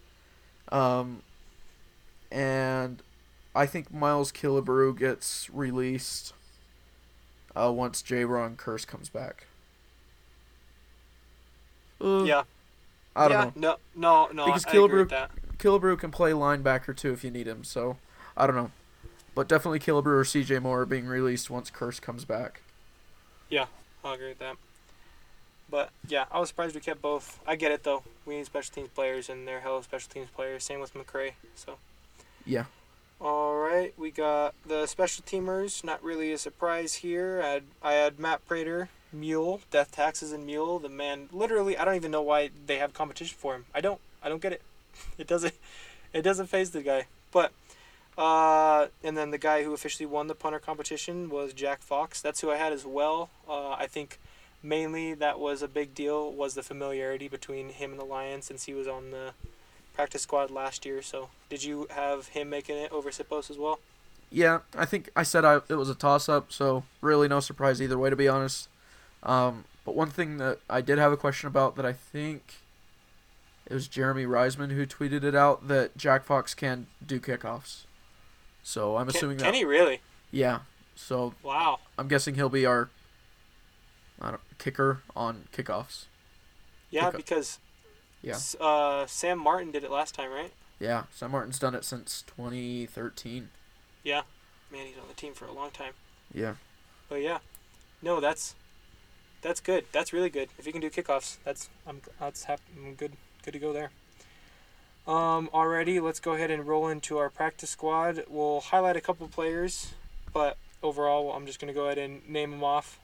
Um, 0.72 1.22
and 2.32 3.02
I 3.54 3.66
think 3.66 3.92
Miles 3.92 4.32
Killebrew 4.32 4.98
gets 4.98 5.50
released 5.50 6.32
uh, 7.54 7.70
once 7.70 8.02
Jayron 8.02 8.56
Kearse 8.56 8.86
comes 8.86 9.08
back. 9.08 9.46
Uh, 12.00 12.22
Yeah. 12.24 12.42
I 13.14 13.28
don't 13.28 13.56
yeah, 13.56 13.60
know. 13.60 13.76
No, 13.94 14.26
no, 14.26 14.32
no. 14.32 14.44
Because 14.46 14.66
I 14.66 14.70
agree 14.70 14.80
Killebrew- 14.80 14.98
with 15.00 15.10
that. 15.10 15.30
Killebrew 15.58 15.98
can 15.98 16.10
play 16.10 16.32
linebacker 16.32 16.94
too 16.94 17.12
if 17.12 17.24
you 17.24 17.30
need 17.30 17.46
him, 17.46 17.64
so 17.64 17.96
I 18.36 18.46
don't 18.46 18.56
know. 18.56 18.70
But 19.34 19.48
definitely 19.48 19.78
Killebrew 19.80 20.06
or 20.06 20.24
CJ 20.24 20.60
Moore 20.60 20.82
are 20.82 20.86
being 20.86 21.06
released 21.06 21.48
once 21.48 21.70
Kearse 21.70 22.00
comes 22.00 22.24
back. 22.26 22.60
Yeah, 23.48 23.66
I'll 24.04 24.12
agree 24.12 24.28
with 24.28 24.38
that. 24.40 24.56
But 25.70 25.90
yeah, 26.06 26.26
I 26.30 26.38
was 26.38 26.48
surprised 26.50 26.74
we 26.74 26.80
kept 26.82 27.00
both. 27.02 27.40
I 27.46 27.56
get 27.56 27.72
it 27.72 27.84
though. 27.84 28.02
We 28.26 28.36
need 28.36 28.46
special 28.46 28.74
teams 28.74 28.88
players, 28.94 29.28
and 29.30 29.48
they're 29.48 29.60
hell 29.60 29.78
of 29.78 29.84
special 29.84 30.10
teams 30.12 30.28
players. 30.34 30.64
Same 30.64 30.80
with 30.80 30.92
McRae. 30.94 31.32
So. 31.54 31.78
Yeah. 32.44 32.64
All 33.18 33.56
right, 33.56 33.94
we 33.96 34.10
got 34.10 34.54
the 34.66 34.86
special 34.86 35.24
teamers. 35.24 35.82
Not 35.82 36.02
really 36.04 36.32
a 36.32 36.38
surprise 36.38 36.94
here. 36.96 37.40
I 37.42 37.48
had, 37.48 37.62
I 37.82 37.92
had 37.94 38.18
Matt 38.20 38.46
Prater, 38.46 38.90
Mule, 39.12 39.60
Death 39.70 39.92
Taxes 39.92 40.32
and 40.32 40.44
Mule. 40.46 40.78
The 40.78 40.88
man, 40.88 41.28
literally, 41.32 41.76
I 41.76 41.84
don't 41.84 41.96
even 41.96 42.10
know 42.10 42.22
why 42.22 42.50
they 42.66 42.78
have 42.78 42.94
competition 42.94 43.36
for 43.38 43.54
him. 43.54 43.64
I 43.74 43.80
don't. 43.80 44.00
I 44.22 44.28
don't 44.28 44.42
get 44.42 44.52
it. 44.52 44.62
It 45.18 45.26
doesn't. 45.26 45.54
It 46.12 46.22
doesn't 46.22 46.46
phase 46.46 46.70
the 46.70 46.82
guy. 46.82 47.06
But, 47.30 47.52
uh, 48.16 48.86
and 49.04 49.16
then 49.16 49.30
the 49.30 49.38
guy 49.38 49.62
who 49.62 49.74
officially 49.74 50.06
won 50.06 50.26
the 50.28 50.34
punter 50.34 50.58
competition 50.58 51.28
was 51.28 51.52
Jack 51.52 51.82
Fox. 51.82 52.22
That's 52.22 52.40
who 52.40 52.50
I 52.50 52.56
had 52.56 52.72
as 52.72 52.86
well. 52.86 53.28
Uh, 53.46 53.72
I 53.72 53.86
think 53.86 54.18
mainly 54.62 55.12
that 55.14 55.38
was 55.38 55.60
a 55.60 55.68
big 55.68 55.94
deal 55.94 56.32
was 56.32 56.54
the 56.54 56.62
familiarity 56.62 57.28
between 57.28 57.68
him 57.68 57.90
and 57.90 58.00
the 58.00 58.04
Lions 58.04 58.46
since 58.46 58.64
he 58.64 58.72
was 58.72 58.88
on 58.88 59.10
the 59.10 59.32
practice 59.92 60.22
squad 60.22 60.50
last 60.50 60.86
year. 60.86 61.02
So, 61.02 61.28
did 61.50 61.62
you 61.64 61.86
have 61.90 62.28
him 62.28 62.48
making 62.48 62.76
it 62.76 62.92
over 62.92 63.10
Siposs 63.10 63.50
as 63.50 63.58
well? 63.58 63.78
Yeah, 64.30 64.60
I 64.76 64.86
think 64.86 65.10
I 65.14 65.22
said 65.22 65.44
I, 65.44 65.56
it 65.68 65.74
was 65.76 65.88
a 65.88 65.94
toss 65.94 66.28
up, 66.28 66.52
so 66.52 66.84
really 67.00 67.28
no 67.28 67.40
surprise 67.40 67.80
either 67.80 67.98
way, 67.98 68.10
to 68.10 68.16
be 68.16 68.28
honest. 68.28 68.68
Um, 69.26 69.64
but 69.84 69.94
one 69.94 70.08
thing 70.10 70.38
that 70.38 70.60
I 70.70 70.80
did 70.80 70.96
have 70.98 71.12
a 71.12 71.16
question 71.16 71.46
about 71.48 71.76
that 71.76 71.84
I 71.84 71.92
think 71.92 72.54
it 73.66 73.74
was 73.74 73.88
Jeremy 73.88 74.24
Reisman 74.24 74.70
who 74.72 74.86
tweeted 74.86 75.24
it 75.24 75.34
out 75.34 75.68
that 75.68 75.96
Jack 75.98 76.24
Fox 76.24 76.54
can 76.54 76.86
do 77.04 77.20
kickoffs. 77.20 77.82
So 78.62 78.96
I'm 78.96 79.06
Can, 79.08 79.16
assuming 79.16 79.36
can 79.38 79.46
that. 79.46 79.54
he 79.54 79.64
really? 79.64 80.00
Yeah. 80.30 80.60
So 80.94 81.34
Wow. 81.42 81.80
I'm 81.98 82.08
guessing 82.08 82.36
he'll 82.36 82.48
be 82.48 82.64
our 82.64 82.88
I 84.20 84.30
don't, 84.30 84.40
kicker 84.58 85.02
on 85.14 85.44
kickoffs. 85.52 86.04
Yeah, 86.90 87.10
because 87.10 87.58
Yeah. 88.22 88.38
uh, 88.60 89.06
Sam 89.06 89.38
Martin 89.38 89.72
did 89.72 89.84
it 89.84 89.90
last 89.90 90.14
time, 90.14 90.30
right? 90.30 90.52
Yeah. 90.78 91.04
Sam 91.12 91.32
Martin's 91.32 91.58
done 91.58 91.74
it 91.74 91.84
since 91.84 92.22
2013. 92.26 93.50
Yeah. 94.04 94.22
Man, 94.70 94.86
he's 94.86 94.96
on 94.98 95.08
the 95.08 95.14
team 95.14 95.34
for 95.34 95.44
a 95.46 95.52
long 95.52 95.70
time. 95.70 95.92
Yeah. 96.32 96.54
But 97.08 97.16
yeah, 97.22 97.38
no, 98.02 98.20
that's 98.20 98.54
that's 99.46 99.60
good. 99.60 99.84
That's 99.92 100.12
really 100.12 100.28
good. 100.28 100.48
If 100.58 100.66
you 100.66 100.72
can 100.72 100.80
do 100.80 100.90
kickoffs, 100.90 101.36
that's 101.44 101.68
I'm 101.86 102.00
that's 102.18 102.44
hap- 102.44 102.60
I'm 102.76 102.94
good 102.94 103.12
good 103.44 103.52
to 103.52 103.60
go 103.60 103.72
there. 103.72 103.90
Um, 105.06 105.48
already, 105.54 106.00
let's 106.00 106.18
go 106.18 106.32
ahead 106.32 106.50
and 106.50 106.66
roll 106.66 106.88
into 106.88 107.16
our 107.18 107.30
practice 107.30 107.70
squad. 107.70 108.24
We'll 108.28 108.60
highlight 108.60 108.96
a 108.96 109.00
couple 109.00 109.28
players, 109.28 109.94
but 110.32 110.56
overall, 110.82 111.32
I'm 111.32 111.46
just 111.46 111.60
gonna 111.60 111.72
go 111.72 111.84
ahead 111.84 111.98
and 111.98 112.28
name 112.28 112.50
them 112.50 112.64
off. 112.64 112.98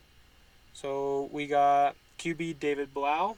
So 0.72 1.28
we 1.30 1.46
got 1.46 1.94
QB 2.18 2.58
David 2.58 2.92
Blau, 2.92 3.36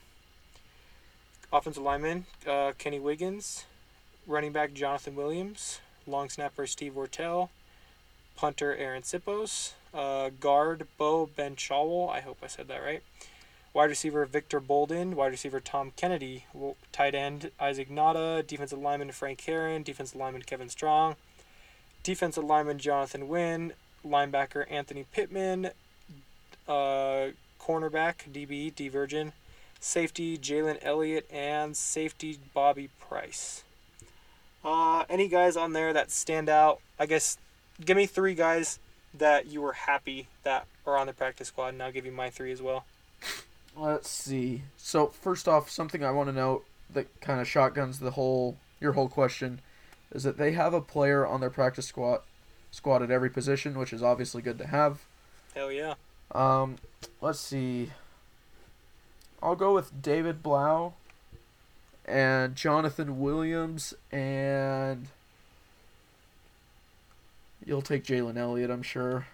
offensive 1.53 1.83
lineman 1.83 2.25
uh, 2.49 2.73
Kenny 2.79 3.01
Wiggins, 3.01 3.67
running 4.27 4.53
back 4.53 4.73
Jonathan 4.73 5.15
Williams, 5.15 5.81
long 6.07 6.31
snapper 6.31 6.67
Steve 6.67 6.95
Wirtel, 6.95 7.51
punter 8.35 8.75
Arryn 8.75 9.03
Siposs, 9.03 9.73
uh, 9.95 10.31
guard 10.41 10.87
Beau 10.99 11.27
Benzschawel. 11.27 12.11
I 12.11 12.21
hope 12.21 12.39
I 12.43 12.49
said 12.49 12.69
that 12.69 12.83
right. 12.83 13.03
Wide 13.73 13.91
receiver 13.91 14.25
Victor 14.25 14.61
Bolden, 14.61 15.17
wide 15.17 15.33
receiver 15.33 15.61
Tom 15.61 15.93
Kennedy, 15.97 16.45
tight 16.93 17.15
end 17.15 17.51
Isaac 17.59 17.91
Nauta, 17.91 18.47
defensive 18.47 18.79
lineman 18.79 19.11
Frank 19.13 19.41
Herron, 19.41 19.83
defensive 19.83 20.19
lineman 20.19 20.43
Kevin 20.43 20.69
Strong, 20.69 21.17
defensive 22.03 22.45
lineman 22.45 22.79
Jonathan 22.79 23.27
Wynn, 23.27 23.73
linebacker 24.07 24.71
Anthony 24.71 25.07
Pittman, 25.13 25.71
uh, 26.69 27.29
cornerback 27.61 28.31
DB 28.33 28.73
Dee 28.75 28.89
Virgin, 28.89 29.33
safety 29.81 30.39
Jalen 30.39 30.79
Elliott, 30.83 31.29
and 31.33 31.77
safety 31.77 32.39
Bobby 32.53 32.91
Price. 33.01 33.65
Uh, 34.65 35.05
any 35.09 35.29
guys 35.29 35.57
on 35.57 35.73
there 35.73 35.93
that 35.93 36.11
stand 36.11 36.49
out? 36.49 36.81
I 36.99 37.07
guess 37.07 37.39
give 37.85 37.97
me 37.97 38.07
three 38.07 38.35
guys 38.35 38.79
that 39.17 39.47
you 39.47 39.61
were 39.63 39.73
happy 39.73 40.29
that 40.43 40.67
are 40.87 40.97
on 40.97 41.07
the 41.07 41.13
practice 41.13 41.49
squad, 41.49 41.69
and 41.69 41.83
I'll 41.83 41.93
give 41.93 42.07
you 42.07 42.13
my 42.13 42.31
three 42.31 42.53
as 42.53 42.61
well. 42.61 42.85
Let's 43.77 44.09
see. 44.09 44.63
So 44.77 45.09
first 45.09 45.49
off, 45.49 45.71
something 45.71 46.05
I 46.05 46.11
want 46.11 46.29
to 46.29 46.35
note 46.35 46.65
that 46.93 47.21
kind 47.21 47.41
of 47.41 47.49
shotguns 47.49 47.99
the 47.99 48.13
whole 48.13 48.57
your 48.81 48.93
whole 48.93 49.09
question 49.09 49.61
is 50.13 50.23
that 50.23 50.37
they 50.37 50.53
have 50.53 50.75
a 50.75 50.81
player 50.81 51.27
on 51.27 51.41
their 51.41 51.51
practice 51.51 51.87
squad 51.87 52.21
squad 52.71 53.03
at 53.03 53.11
every 53.11 53.31
position, 53.31 53.79
which 53.79 53.93
is 53.93 54.03
obviously 54.03 54.43
good 54.43 54.59
to 54.59 54.67
have. 54.67 55.01
Hell 55.55 55.73
yeah. 55.73 55.95
Um, 56.33 56.77
let's 57.21 57.41
see. 57.41 57.91
I'll 59.43 59.57
go 59.57 59.75
with 59.75 60.03
David 60.03 60.43
Blau 60.43 60.95
and 62.05 62.57
Jonathan 62.57 63.21
Williams 63.21 63.95
and 64.11 65.09
you'll 67.67 67.83
take 67.83 68.05
Jalen 68.05 68.37
Elliott, 68.37 68.71
I'm 68.71 68.83
sure. 68.83 69.27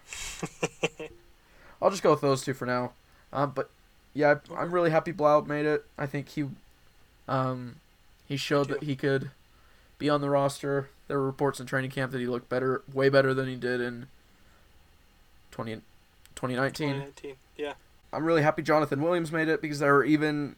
I'll 1.82 1.90
just 1.90 2.02
go 2.02 2.10
with 2.10 2.20
those 2.20 2.44
two 2.44 2.54
for 2.54 2.66
now. 2.66 2.92
Um, 3.32 3.52
but 3.54 3.70
yeah, 4.14 4.36
I'm 4.56 4.72
really 4.72 4.90
happy 4.90 5.12
Blau 5.12 5.40
made 5.42 5.66
it. 5.66 5.84
I 5.96 6.06
think 6.06 6.28
he, 6.30 6.46
um, 7.28 7.76
he 8.26 8.36
showed 8.36 8.68
that 8.68 8.82
he 8.82 8.96
could 8.96 9.30
be 9.98 10.10
on 10.10 10.20
the 10.20 10.30
roster. 10.30 10.88
There 11.08 11.18
were 11.18 11.26
reports 11.26 11.60
in 11.60 11.66
training 11.66 11.90
camp 11.90 12.12
that 12.12 12.20
he 12.20 12.26
looked 12.26 12.48
better, 12.48 12.82
way 12.92 13.08
better 13.08 13.34
than 13.34 13.48
he 13.48 13.56
did 13.56 13.80
in 13.80 14.06
20, 15.50 15.74
2019. 16.34 16.88
2019. 16.88 17.36
Yeah. 17.56 17.74
I'm 18.12 18.24
really 18.24 18.42
happy 18.42 18.62
Jonathan 18.62 19.02
Williams 19.02 19.30
made 19.30 19.48
it 19.48 19.62
because 19.62 19.78
there 19.78 19.94
were 19.94 20.04
even 20.04 20.56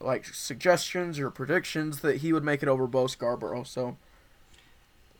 like 0.00 0.26
suggestions 0.26 1.18
or 1.18 1.30
predictions 1.30 2.00
that 2.00 2.18
he 2.18 2.32
would 2.32 2.44
make 2.44 2.62
it 2.62 2.68
over 2.68 2.86
Bo 2.86 3.04
Scarbrough. 3.04 3.66
So 3.66 3.96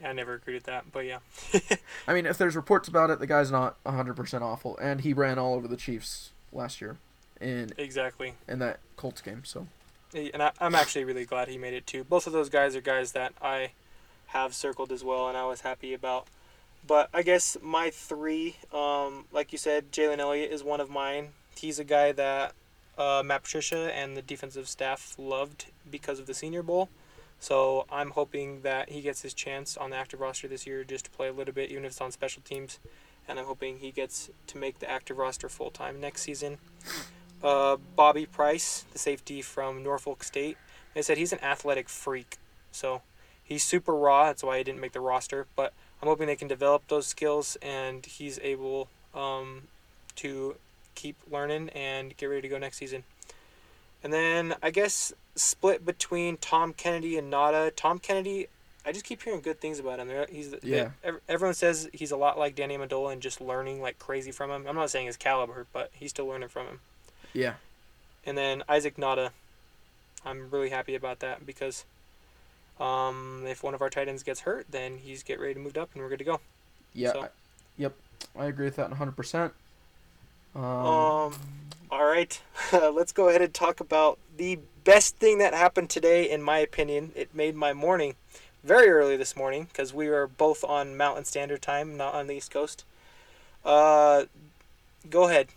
I 0.04 0.12
never 0.12 0.34
agreed 0.34 0.54
with 0.54 0.64
that, 0.64 0.92
but 0.92 1.06
yeah. 1.06 1.18
I 2.08 2.14
mean, 2.14 2.26
if 2.26 2.38
there's 2.38 2.56
reports 2.56 2.88
about 2.88 3.10
it, 3.10 3.18
the 3.18 3.26
guy's 3.26 3.50
not 3.50 3.82
100% 3.84 4.42
awful, 4.42 4.76
and 4.78 5.00
he 5.00 5.12
ran 5.12 5.38
all 5.38 5.54
over 5.54 5.66
the 5.66 5.76
Chiefs 5.76 6.30
last 6.52 6.80
year 6.80 6.98
in 7.40 7.72
exactly. 7.78 8.34
in 8.48 8.58
that 8.60 8.80
Colts 8.96 9.20
game. 9.20 9.42
So 9.44 9.66
And 10.14 10.42
I, 10.42 10.52
I'm 10.60 10.74
actually 10.74 11.04
really 11.04 11.24
glad 11.24 11.48
he 11.48 11.58
made 11.58 11.74
it 11.74 11.86
too. 11.86 12.04
Both 12.04 12.26
of 12.26 12.32
those 12.32 12.48
guys 12.48 12.76
are 12.76 12.80
guys 12.80 13.12
that 13.12 13.32
I 13.42 13.72
have 14.28 14.54
circled 14.54 14.92
as 14.92 15.04
well, 15.04 15.28
and 15.28 15.36
I 15.36 15.46
was 15.46 15.62
happy 15.62 15.94
about. 15.94 16.26
But 16.86 17.08
I 17.14 17.22
guess 17.22 17.56
my 17.62 17.90
three, 17.90 18.56
um, 18.72 19.24
like 19.32 19.52
you 19.52 19.58
said, 19.58 19.90
Jalen 19.90 20.18
Elliott 20.18 20.52
is 20.52 20.62
one 20.62 20.80
of 20.80 20.90
mine. 20.90 21.28
He's 21.56 21.78
a 21.78 21.84
guy 21.84 22.12
that 22.12 22.52
uh, 22.98 23.22
Matt 23.24 23.44
Patricia 23.44 23.94
and 23.94 24.16
the 24.16 24.22
defensive 24.22 24.68
staff 24.68 25.14
loved 25.18 25.66
because 25.90 26.18
of 26.18 26.26
the 26.26 26.34
Senior 26.34 26.62
Bowl. 26.62 26.90
So 27.44 27.84
I'm 27.92 28.12
hoping 28.12 28.62
that 28.62 28.88
he 28.88 29.02
gets 29.02 29.20
his 29.20 29.34
chance 29.34 29.76
on 29.76 29.90
the 29.90 29.96
active 29.96 30.18
roster 30.18 30.48
this 30.48 30.66
year 30.66 30.82
just 30.82 31.04
to 31.04 31.10
play 31.10 31.28
a 31.28 31.32
little 31.34 31.52
bit, 31.52 31.70
even 31.70 31.84
if 31.84 31.90
it's 31.90 32.00
on 32.00 32.10
special 32.10 32.40
teams. 32.42 32.78
And 33.28 33.38
I'm 33.38 33.44
hoping 33.44 33.80
he 33.80 33.90
gets 33.90 34.30
to 34.46 34.56
make 34.56 34.78
the 34.78 34.90
active 34.90 35.18
roster 35.18 35.50
full 35.50 35.70
time 35.70 36.00
next 36.00 36.22
season. 36.22 36.56
Uh, 37.42 37.76
Bobby 37.96 38.24
Price, 38.24 38.86
the 38.94 38.98
safety 38.98 39.42
from 39.42 39.82
Norfolk 39.82 40.24
State, 40.24 40.56
they 40.94 41.02
said 41.02 41.18
he's 41.18 41.34
an 41.34 41.40
athletic 41.44 41.90
freak. 41.90 42.38
So 42.72 43.02
he's 43.44 43.62
super 43.62 43.92
raw. 43.92 44.24
That's 44.24 44.42
why 44.42 44.56
he 44.56 44.64
didn't 44.64 44.80
make 44.80 44.92
the 44.92 45.00
roster. 45.00 45.46
But 45.54 45.74
I'm 46.00 46.08
hoping 46.08 46.26
they 46.26 46.36
can 46.36 46.48
develop 46.48 46.88
those 46.88 47.06
skills 47.06 47.58
and 47.60 48.06
he's 48.06 48.38
able 48.38 48.88
um, 49.14 49.64
to 50.16 50.56
keep 50.94 51.16
learning 51.30 51.68
and 51.74 52.16
get 52.16 52.24
ready 52.24 52.40
to 52.40 52.48
go 52.48 52.56
next 52.56 52.78
season. 52.78 53.04
And 54.04 54.12
then 54.12 54.54
I 54.62 54.70
guess 54.70 55.12
split 55.34 55.84
between 55.84 56.36
Tom 56.36 56.72
Kennedy 56.74 57.18
and 57.18 57.32
Nauta. 57.32 57.72
Tom 57.74 57.98
Kennedy, 57.98 58.46
I 58.86 58.92
just 58.92 59.04
keep 59.04 59.22
hearing 59.22 59.40
good 59.40 59.60
things 59.60 59.78
about 59.80 59.98
him. 59.98 60.08
He's 60.30 60.54
Yeah. 60.62 60.90
ev- 61.02 61.20
Everyone 61.28 61.54
says 61.54 61.88
he's 61.92 62.10
a 62.12 62.16
lot 62.16 62.38
like 62.38 62.54
Danny 62.54 62.76
Amendola 62.76 63.12
and 63.14 63.22
just 63.22 63.40
learning 63.40 63.80
like 63.80 63.98
crazy 63.98 64.30
from 64.30 64.50
him. 64.50 64.66
I'm 64.68 64.76
not 64.76 64.90
saying 64.90 65.06
his 65.06 65.16
caliber, 65.16 65.66
but 65.72 65.90
he's 65.94 66.10
still 66.10 66.26
learning 66.26 66.50
from 66.50 66.66
him. 66.66 66.80
yeah, 67.32 67.54
And 68.26 68.38
then 68.38 68.62
Isaac 68.68 68.96
Nauta, 68.96 69.30
I'm 70.24 70.50
really 70.50 70.68
happy 70.70 70.94
about 70.94 71.18
that 71.20 71.44
because 71.44 71.84
um, 72.78 73.44
if 73.46 73.62
one 73.62 73.72
of 73.74 73.80
our 73.82 73.88
tight 73.90 74.06
ends 74.08 74.22
gets 74.22 74.40
hurt, 74.40 74.66
then 74.70 74.98
he's 74.98 75.22
get 75.22 75.40
ready 75.40 75.54
to 75.54 75.60
move 75.60 75.76
up 75.78 75.90
and 75.94 76.02
we're 76.02 76.08
good 76.10 76.18
to 76.18 76.24
go. 76.24 76.40
yeah, 76.92 77.12
So- 77.12 77.22
I, 77.22 77.28
yep, 77.78 77.94
I 78.38 78.44
agree 78.46 78.66
with 78.66 78.76
that 78.76 78.90
100. 78.90 79.16
percent 79.16 79.52
Um, 80.54 80.62
Um, 80.62 81.34
all 81.94 82.06
right, 82.06 82.42
let's 82.72 83.12
go 83.12 83.28
ahead 83.28 83.40
and 83.40 83.54
talk 83.54 83.78
about 83.78 84.18
the 84.36 84.58
best 84.82 85.16
thing 85.16 85.38
that 85.38 85.54
happened 85.54 85.88
today, 85.88 86.28
in 86.28 86.42
my 86.42 86.58
opinion. 86.58 87.12
It 87.14 87.32
made 87.32 87.54
my 87.54 87.72
morning 87.72 88.16
very 88.64 88.88
early 88.88 89.16
this 89.16 89.36
morning 89.36 89.68
because 89.70 89.94
we 89.94 90.08
were 90.08 90.26
both 90.26 90.64
on 90.64 90.96
Mountain 90.96 91.24
Standard 91.24 91.62
Time, 91.62 91.96
not 91.96 92.14
on 92.14 92.26
the 92.26 92.34
East 92.34 92.50
Coast. 92.50 92.84
Uh, 93.64 94.24
go 95.08 95.28
ahead, 95.28 95.50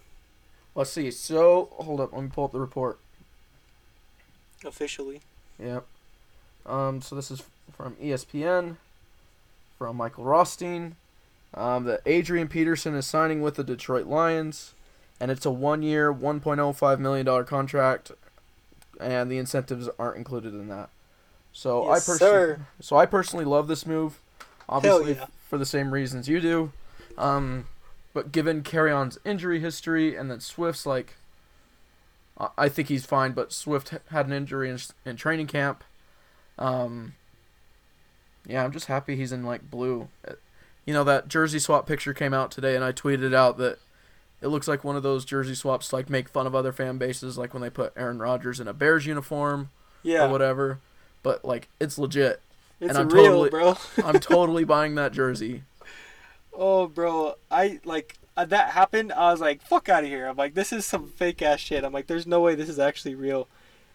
let's 0.76 0.92
see. 0.92 1.10
So 1.10 1.70
hold 1.72 2.00
up, 2.00 2.14
let 2.14 2.22
me 2.22 2.30
pull 2.32 2.46
up 2.46 2.52
the 2.52 2.60
report. 2.60 3.00
officially. 4.64 5.22
Yep. 5.58 5.88
Um, 6.68 7.02
so 7.02 7.16
this 7.16 7.32
is 7.32 7.42
from 7.76 7.96
ESPN, 7.96 8.76
from 9.80 9.98
Michael 9.98 10.24
Rothstein. 10.24 10.98
Um, 11.56 11.86
that 11.86 12.02
Adrian 12.06 12.48
Peterson 12.48 12.94
is 12.94 13.08
signing 13.08 13.42
with 13.42 13.56
the 13.56 13.64
Detroit 13.64 14.06
Lions, 14.06 14.76
and 15.20 15.32
it's 15.32 15.46
a 15.46 15.52
one-year, 15.52 16.14
$1.05 16.14 17.00
million 17.00 17.46
contract, 17.46 18.12
and 19.00 19.32
the 19.32 19.38
incentives 19.38 19.90
aren't 19.98 20.18
included 20.18 20.54
in 20.54 20.68
that. 20.70 20.90
So 21.54 21.88
Yes, 21.88 22.08
I 22.08 22.12
personally, 22.12 22.56
so 22.80 22.98
I 22.98 23.06
personally 23.06 23.46
love 23.46 23.68
this 23.68 23.86
move, 23.86 24.20
obviously 24.70 25.14
yeah. 25.14 25.26
for 25.50 25.58
the 25.58 25.66
same 25.66 25.92
reasons 25.92 26.28
you 26.28 26.40
do. 26.40 26.72
Um, 27.18 27.66
but 28.14 28.32
given 28.32 28.62
Kerryon's 28.64 29.18
injury 29.26 29.60
history 29.60 30.16
and 30.16 30.30
then 30.30 30.40
Swift's 30.40 30.86
like 30.86 31.16
I- 32.40 32.50
I 32.58 32.70
think 32.70 32.88
he's 32.90 33.06
fine, 33.06 33.32
but 33.32 33.52
Swift 33.52 33.92
had 34.12 34.28
an 34.28 34.34
injury 34.34 34.70
in, 34.70 34.78
in 35.06 35.16
training 35.16 35.48
camp. 35.48 35.84
Um, 36.60 37.16
yeah, 38.46 38.64
I'm 38.64 38.72
just 38.72 38.86
happy 38.86 39.16
he's 39.16 39.32
in 39.32 39.44
like 39.44 39.70
blue. 39.72 40.10
Uh, 40.28 40.34
You 40.86 40.94
know 40.94 41.04
that 41.04 41.28
jersey 41.28 41.60
swap 41.60 41.88
picture 41.88 42.14
came 42.14 42.34
out 42.34 42.52
today, 42.52 42.76
and 42.76 42.84
I 42.84 42.92
tweeted 42.92 43.34
out 43.34 43.58
that 43.58 43.80
it 44.42 44.48
looks 44.48 44.68
like 44.68 44.84
one 44.84 44.96
of 44.96 45.04
those 45.04 45.26
jersey 45.26 45.56
swaps 45.56 45.90
to 45.90 45.96
like 45.96 46.10
make 46.10 46.30
fun 46.30 46.46
of 46.48 46.54
other 46.56 46.72
fan 46.72 46.98
bases, 46.98 47.38
like 47.38 47.54
when 47.54 47.62
they 47.62 47.70
put 47.70 47.94
Aaron 47.96 48.20
Rodgers 48.20 48.60
in 48.60 48.68
a 48.68 48.74
Bears 48.74 49.06
uniform 49.06 49.70
Yeah, 50.04 50.26
or 50.26 50.30
whatever. 50.30 50.80
But 51.24 51.44
like 51.44 51.68
it's 51.80 51.98
legit. 51.98 52.42
it's 52.80 52.90
and 52.90 52.98
I'm 52.98 53.10
real, 53.10 53.26
totally- 53.26 53.50
bro. 53.50 53.76
I'm 54.04 54.20
totally 54.20 54.64
buying 54.64 54.96
that 54.96 55.12
jersey. 55.14 55.64
Oh, 56.60 56.88
bro, 56.88 57.36
I 57.52 57.80
like 57.86 58.16
uh, 58.36 58.46
that 58.46 58.70
happened. 58.72 59.12
I 59.14 59.32
was 59.32 59.40
like, 59.42 59.62
"Fuck 59.62 59.90
out 59.90 60.04
of 60.04 60.10
here!" 60.10 60.28
I'm 60.28 60.36
like, 60.38 60.54
"This 60.56 60.72
is 60.74 60.86
some 60.86 61.08
fake 61.08 61.42
ass 61.42 61.60
shit." 61.60 61.84
I'm 61.84 61.94
like, 61.94 62.08
"There's 62.08 62.26
no 62.28 62.40
way 62.42 62.56
this 62.56 62.70
is 62.70 62.80
actually 62.80 63.16
real." 63.16 63.48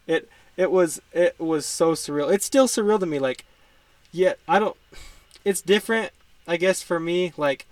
It 0.07 0.29
it 0.57 0.71
was 0.71 1.01
it 1.13 1.37
was 1.39 1.65
so 1.65 1.91
surreal. 1.93 2.31
It's 2.33 2.45
still 2.45 2.67
surreal 2.67 2.99
to 2.99 3.05
me. 3.05 3.19
Like, 3.19 3.45
yeah, 4.11 4.33
I 4.47 4.59
don't. 4.59 4.77
It's 5.45 5.61
different, 5.61 6.11
I 6.47 6.55
guess, 6.57 6.81
for 6.81 6.99
me. 7.01 7.33
Like, 7.35 7.65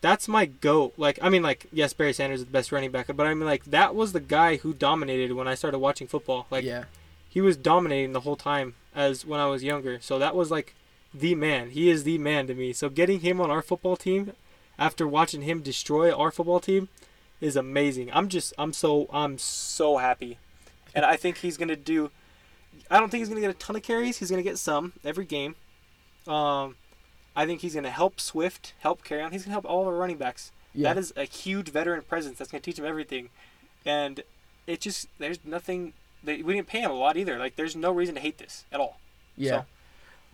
that's 0.00 0.28
my 0.28 0.46
goat. 0.46 0.94
Like, 0.96 1.18
I 1.22 1.28
mean, 1.28 1.42
like, 1.42 1.66
yes, 1.72 1.92
Barry 1.92 2.12
Sanders 2.12 2.40
is 2.40 2.46
the 2.46 2.52
best 2.52 2.72
running 2.72 2.90
back, 2.90 3.06
but 3.14 3.26
I 3.26 3.34
mean, 3.34 3.46
like, 3.46 3.64
that 3.66 3.94
was 3.94 4.12
the 4.12 4.20
guy 4.20 4.56
who 4.56 4.72
dominated 4.74 5.32
when 5.32 5.48
I 5.48 5.54
started 5.54 5.78
watching 5.78 6.06
football. 6.06 6.46
Like, 6.50 6.64
yeah. 6.64 6.84
he 7.28 7.40
was 7.40 7.56
dominating 7.56 8.12
the 8.12 8.20
whole 8.20 8.36
time 8.36 8.74
as 8.96 9.24
when 9.24 9.38
I 9.38 9.46
was 9.46 9.62
younger. 9.62 9.98
So 10.00 10.18
that 10.18 10.34
was 10.34 10.50
like 10.50 10.74
the 11.14 11.34
man. 11.34 11.70
He 11.70 11.90
is 11.90 12.02
the 12.02 12.18
man 12.18 12.46
to 12.48 12.54
me. 12.54 12.72
So 12.72 12.88
getting 12.88 13.20
him 13.20 13.40
on 13.40 13.50
our 13.50 13.62
football 13.62 13.96
team 13.96 14.32
after 14.78 15.06
watching 15.06 15.42
him 15.42 15.60
destroy 15.60 16.12
our 16.12 16.30
football 16.30 16.60
team 16.60 16.88
is 17.40 17.54
amazing. 17.54 18.10
I'm 18.12 18.28
just 18.28 18.54
I'm 18.58 18.72
so 18.72 19.08
I'm 19.12 19.38
so 19.38 19.98
happy. 19.98 20.38
And 20.94 21.04
I 21.04 21.16
think 21.16 21.38
he's 21.38 21.56
going 21.56 21.68
to 21.68 21.76
do 21.76 22.10
I 22.90 22.98
don't 22.98 23.10
think 23.10 23.20
he's 23.20 23.28
going 23.28 23.40
to 23.40 23.46
get 23.46 23.54
a 23.54 23.58
ton 23.58 23.76
of 23.76 23.82
carries. 23.82 24.18
He's 24.18 24.30
going 24.30 24.42
to 24.42 24.48
get 24.48 24.58
some 24.58 24.94
every 25.04 25.26
game. 25.26 25.54
Um 26.26 26.76
I 27.36 27.46
think 27.46 27.60
he's 27.60 27.74
going 27.74 27.84
to 27.84 27.90
help 27.90 28.18
Swift, 28.18 28.72
help 28.80 29.04
Kerryon. 29.04 29.30
He's 29.30 29.42
going 29.42 29.50
to 29.50 29.60
help 29.60 29.66
all 29.66 29.82
of 29.82 29.86
our 29.88 29.94
running 29.94 30.16
backs. 30.16 30.52
Yeah. 30.74 30.94
That 30.94 30.98
is 31.00 31.12
a 31.16 31.24
huge 31.24 31.68
veteran 31.70 32.02
presence 32.02 32.38
that's 32.38 32.50
going 32.50 32.62
to 32.62 32.64
teach 32.64 32.78
him 32.78 32.84
everything. 32.86 33.28
And 33.84 34.22
it 34.66 34.80
just 34.80 35.08
there's 35.18 35.38
nothing 35.44 35.92
they, 36.24 36.42
we 36.42 36.54
didn't 36.54 36.66
pay 36.66 36.80
him 36.80 36.90
a 36.90 36.94
lot 36.94 37.16
either. 37.16 37.38
Like 37.38 37.56
there's 37.56 37.76
no 37.76 37.92
reason 37.92 38.14
to 38.16 38.20
hate 38.20 38.38
this 38.38 38.64
at 38.72 38.80
all. 38.80 38.98
Yeah. 39.36 39.50
So, 39.50 39.64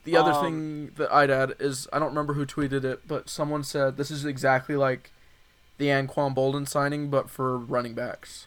the 0.04 0.16
other 0.16 0.32
um, 0.32 0.44
thing 0.44 0.90
that 0.96 1.12
I'd 1.12 1.30
add 1.30 1.54
is 1.60 1.86
I 1.92 1.98
don't 1.98 2.08
remember 2.08 2.34
who 2.34 2.46
tweeted 2.46 2.84
it, 2.84 3.06
but 3.06 3.28
someone 3.28 3.62
said 3.62 3.96
this 3.96 4.10
is 4.10 4.24
exactly 4.24 4.74
like 4.76 5.12
the 5.78 5.86
Anquan 5.86 6.34
Boldin 6.34 6.66
signing, 6.68 7.08
but 7.10 7.28
for 7.30 7.56
running 7.56 7.94
backs. 7.94 8.46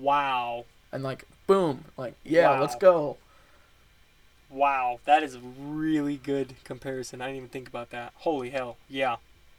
Wow. 0.00 0.64
And 0.92 1.02
like, 1.02 1.24
boom, 1.46 1.84
like, 1.96 2.14
yeah, 2.24 2.50
Wow. 2.50 2.60
let's 2.60 2.76
go. 2.76 3.18
Wow. 4.56 5.00
That 5.04 5.22
is 5.22 5.34
a 5.34 5.40
really 5.40 6.16
good 6.16 6.54
comparison. 6.64 7.20
I 7.20 7.26
didn't 7.26 7.36
even 7.36 7.48
think 7.50 7.68
about 7.68 7.90
that. 7.90 8.12
Holy 8.16 8.50
hell. 8.50 8.78
Yeah. 8.88 9.16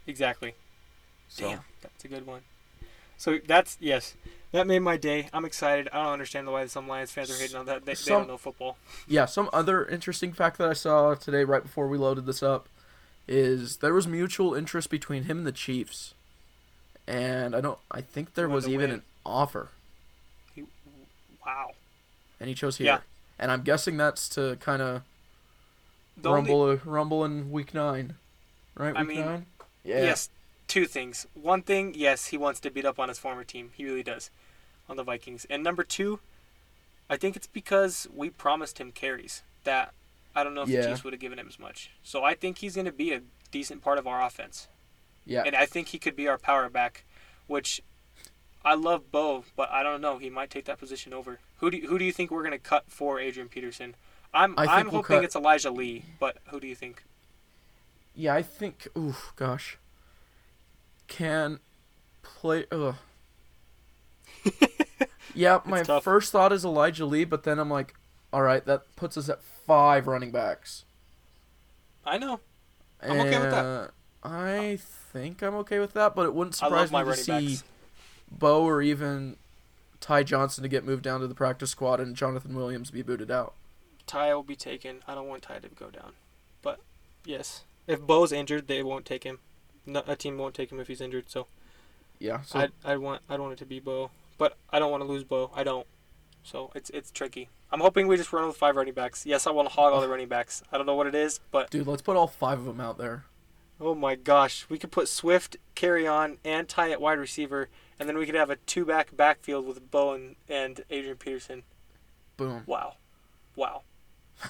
Exactly. 0.08 0.56
So, 1.30 1.50
Damn. 1.50 1.60
That's 1.82 2.04
a 2.04 2.08
good 2.08 2.26
one. 2.26 2.42
So 3.18 3.40
that's 3.46 3.78
yes. 3.80 4.16
That 4.52 4.66
made 4.68 4.80
my 4.80 4.96
day. 4.98 5.28
I'm 5.34 5.44
excited. 5.46 5.90
I 5.92 6.04
don't 6.04 6.14
understand 6.14 6.50
why 6.52 6.66
some 6.68 6.88
Lions 6.88 7.12
fans 7.12 7.30
are 7.30 7.40
hating 7.42 7.58
on 7.58 7.66
that. 7.66 7.86
They, 7.86 7.94
they 7.94 8.10
don't 8.10 8.28
know 8.28 8.38
football. 8.38 8.78
yeah, 9.08 9.26
some 9.26 9.50
other 9.52 9.86
interesting 9.86 10.32
fact 10.32 10.58
that 10.60 10.70
I 10.70 10.74
saw 10.74 11.16
today, 11.16 11.44
right 11.44 11.62
before 11.64 11.88
we 11.88 11.98
loaded 11.98 12.26
this 12.26 12.42
up, 12.42 12.70
is 13.28 13.78
there 13.78 13.94
was 13.94 14.08
mutual 14.08 14.54
interest 14.54 14.90
between 14.90 15.24
him 15.24 15.40
and 15.40 15.48
the 15.48 15.52
Chiefs, 15.52 16.14
and 17.06 17.56
I 17.56 17.62
don't. 17.62 17.78
I 17.92 18.02
think 18.02 18.36
there 18.36 18.48
was 18.48 18.68
even 18.68 18.90
win? 18.90 18.92
an 18.92 19.02
offer, 19.26 19.70
He, 20.56 20.64
wow. 21.46 21.72
and 22.40 22.48
he 22.48 22.56
chose 22.56 22.78
here. 22.78 22.86
Yeah. 22.86 23.00
And 23.40 23.52
I'm 23.52 23.62
guessing 23.62 23.98
that's 23.98 24.28
to 24.30 24.58
kind 24.60 24.82
of 24.82 25.04
The 26.18 26.30
only- 26.30 26.52
rumble, 26.52 26.76
rumble 26.86 27.26
in 27.26 27.52
week 27.52 27.74
nine, 27.74 28.16
right? 28.76 28.94
Week 28.94 29.00
I 29.00 29.04
mean, 29.04 29.22
nine. 29.26 29.46
Yeah. 29.84 30.02
Yes, 30.04 30.30
two 30.68 30.86
things. 30.86 31.28
One 31.34 31.62
thing, 31.62 31.94
yes, 31.96 32.28
he 32.28 32.38
wants 32.38 32.60
to 32.62 32.72
beat 32.72 32.86
up 32.86 33.00
on 33.00 33.10
his 33.10 33.20
former 33.20 33.44
team. 33.44 33.72
He 33.76 33.86
really 33.86 34.04
does, 34.04 34.30
on 34.90 34.98
the 34.98 35.04
Vikings. 35.04 35.46
And 35.50 35.64
number 35.64 35.84
two, 35.84 36.20
I 37.10 37.16
think 37.18 37.36
it's 37.36 37.48
because 37.48 38.08
we 38.14 38.30
promised 38.30 38.80
him 38.80 38.92
carries 38.92 39.44
that 39.64 39.94
I 40.36 40.44
don't 40.44 40.54
know 40.54 40.64
if 40.64 40.70
Yeah. 40.70 40.82
the 40.82 40.88
Chiefs 40.90 41.04
would 41.04 41.14
have 41.14 41.20
given 41.20 41.40
him 41.40 41.48
as 41.48 41.58
much. 41.58 41.90
So 42.04 42.24
I 42.24 42.36
think 42.36 42.60
he's 42.60 42.76
going 42.76 42.86
to 42.86 42.92
be 42.92 43.12
a 43.14 43.22
decent 43.52 43.82
part 43.82 43.98
of 43.98 44.06
our 44.06 44.22
offense, 44.24 44.68
Yeah. 45.26 45.44
and 45.46 45.56
I 45.56 45.66
think 45.66 45.88
he 45.90 46.00
could 46.00 46.16
be 46.16 46.28
our 46.28 46.38
power 46.38 46.70
back, 46.70 47.06
which 47.48 47.82
I 48.68 48.74
love 48.74 49.14
Bo, 49.14 49.46
but 49.56 49.72
I 49.72 49.82
don't 49.82 50.02
know. 50.02 50.18
He 50.18 50.30
might 50.30 50.50
take 50.50 50.66
that 50.66 50.78
position 50.78 51.14
over. 51.14 51.40
Who 51.60 51.72
do 51.72 51.78
you, 51.78 51.88
who 51.88 51.98
do 51.98 52.04
you 52.04 52.12
think 52.12 52.32
we're 52.32 52.42
going 52.42 52.52
to 52.52 52.60
cut 52.60 52.84
for 52.90 53.18
Adrian 53.18 53.48
Peterson? 53.48 53.96
I'm 54.34 54.56
I 54.58 54.66
I'm 54.66 54.88
we'll 54.88 55.04
hoping 55.04 55.18
cut- 55.20 55.24
it's 55.24 55.38
Elijah 55.38 55.72
Lee, 55.72 56.04
but 56.20 56.40
who 56.48 56.60
do 56.60 56.68
you 56.68 56.76
think? 56.76 57.06
Yeah, 58.14 58.36
I 58.36 58.42
think. 58.42 58.90
Ooh, 58.98 59.16
gosh. 59.38 59.78
Can 61.08 61.60
play. 62.24 62.66
Ugh. 62.70 62.96
yeah, 65.34 65.62
my 65.64 65.86
first 66.02 66.34
thought 66.34 66.52
is 66.52 66.66
Elijah 66.66 67.06
Lee, 67.06 67.24
but 67.24 67.44
then 67.44 67.60
I'm 67.60 67.70
like, 67.70 67.94
all 68.34 68.42
right, 68.42 68.66
that 68.66 68.82
puts 68.98 69.16
us 69.16 69.30
at 69.30 69.42
five 69.42 70.08
running 70.08 70.32
backs. 70.32 70.84
I 72.06 72.18
know. 72.18 72.42
I'm 73.02 73.18
okay 73.22 73.40
with 73.40 73.52
that. 73.52 73.92
I 74.24 74.78
think 75.14 75.42
I'm 75.42 75.56
okay 75.56 75.80
with 75.80 75.94
that, 75.94 76.16
but 76.16 76.26
it 76.26 76.34
wouldn't 76.34 76.56
surprise 76.56 76.92
me 76.92 77.02
to 77.06 77.16
see 77.16 77.32
backs. 77.32 77.64
Bo 78.32 78.64
or 78.64 78.82
even 78.82 79.38
Ty 80.00 80.24
Johnson 80.24 80.64
to 80.64 80.70
get 80.70 80.86
moved 80.86 81.04
down 81.04 81.22
to 81.22 81.28
the 81.28 81.36
practice 81.36 81.72
squad 81.72 82.00
and 82.00 82.16
Jonathan 82.16 82.56
Williams 82.56 82.92
be 82.92 83.02
booted 83.02 83.32
out. 83.32 83.54
Ty 84.06 84.34
will 84.34 84.44
be 84.44 84.56
taken. 84.56 85.00
I 85.08 85.16
don't 85.16 85.28
want 85.28 85.44
Ty 85.44 85.60
to 85.60 85.68
go 85.70 85.90
down. 85.90 86.14
But 86.62 86.80
yes, 87.26 87.64
if 87.88 88.02
Bo's 88.02 88.32
injured, 88.32 88.68
they 88.68 88.84
won't 88.84 89.06
take 89.06 89.24
him. 89.24 89.40
No, 89.86 90.04
a 90.08 90.16
team 90.16 90.38
won't 90.38 90.54
take 90.54 90.72
him 90.72 90.80
if 90.80 90.88
he's 90.88 91.02
injured. 91.02 91.30
So, 91.30 91.48
Yeah, 92.20 92.42
so 92.42 92.60
I 92.60 92.70
I 92.84 92.98
want 92.98 93.22
I 93.30 93.38
want 93.38 93.54
it 93.54 93.60
to 93.60 93.66
be 93.66 93.80
Bo, 93.80 94.12
but 94.38 94.58
I 94.70 94.80
don't 94.80 94.92
want 94.92 95.02
to 95.02 95.08
lose 95.08 95.24
Bo. 95.24 95.52
I 95.56 95.64
don't. 95.64 95.88
So 96.44 96.72
it's 96.76 96.90
it's 96.92 97.12
tricky. 97.12 97.50
I'm 97.72 97.82
hoping 97.82 98.08
we 98.08 98.16
just 98.16 98.32
run 98.32 98.48
with 98.48 98.56
five 98.56 98.76
running 98.76 98.94
backs. 98.94 99.26
Yes, 99.26 99.46
I 99.48 99.52
want 99.52 99.68
to 99.68 99.74
hog 99.74 99.94
all 99.94 100.00
the 100.02 100.08
running 100.08 100.30
backs. 100.30 100.64
I 100.72 100.78
don't 100.78 100.86
know 100.86 100.96
what 100.96 101.08
it 101.08 101.16
is, 101.16 101.40
but 101.52 101.70
dude, 101.70 101.88
let's 101.88 102.02
put 102.02 102.16
all 102.16 102.28
five 102.28 102.60
of 102.60 102.66
them 102.66 102.80
out 102.80 102.98
there. 102.98 103.26
Oh 103.80 103.94
my 103.94 104.16
gosh, 104.16 104.66
we 104.70 104.80
could 104.80 104.92
put 104.92 105.08
Swift, 105.08 105.58
Kerryon, 105.76 106.38
and 106.44 106.68
Ty 106.68 106.92
at 106.92 107.02
wide 107.02 107.20
receiver, 107.20 107.70
and 108.00 108.10
then 108.10 108.18
we 108.18 108.26
could 108.26 108.36
have 108.36 108.50
a 108.50 108.56
two 108.56 108.86
back 108.86 109.16
backfield 109.16 109.68
with 109.68 109.92
Bo 109.92 110.14
and, 110.14 110.36
and 110.50 110.84
Adrian 110.90 111.18
Peterson. 111.18 111.64
Boom. 112.38 112.64
Wow, 112.66 112.96
wow. 113.56 113.84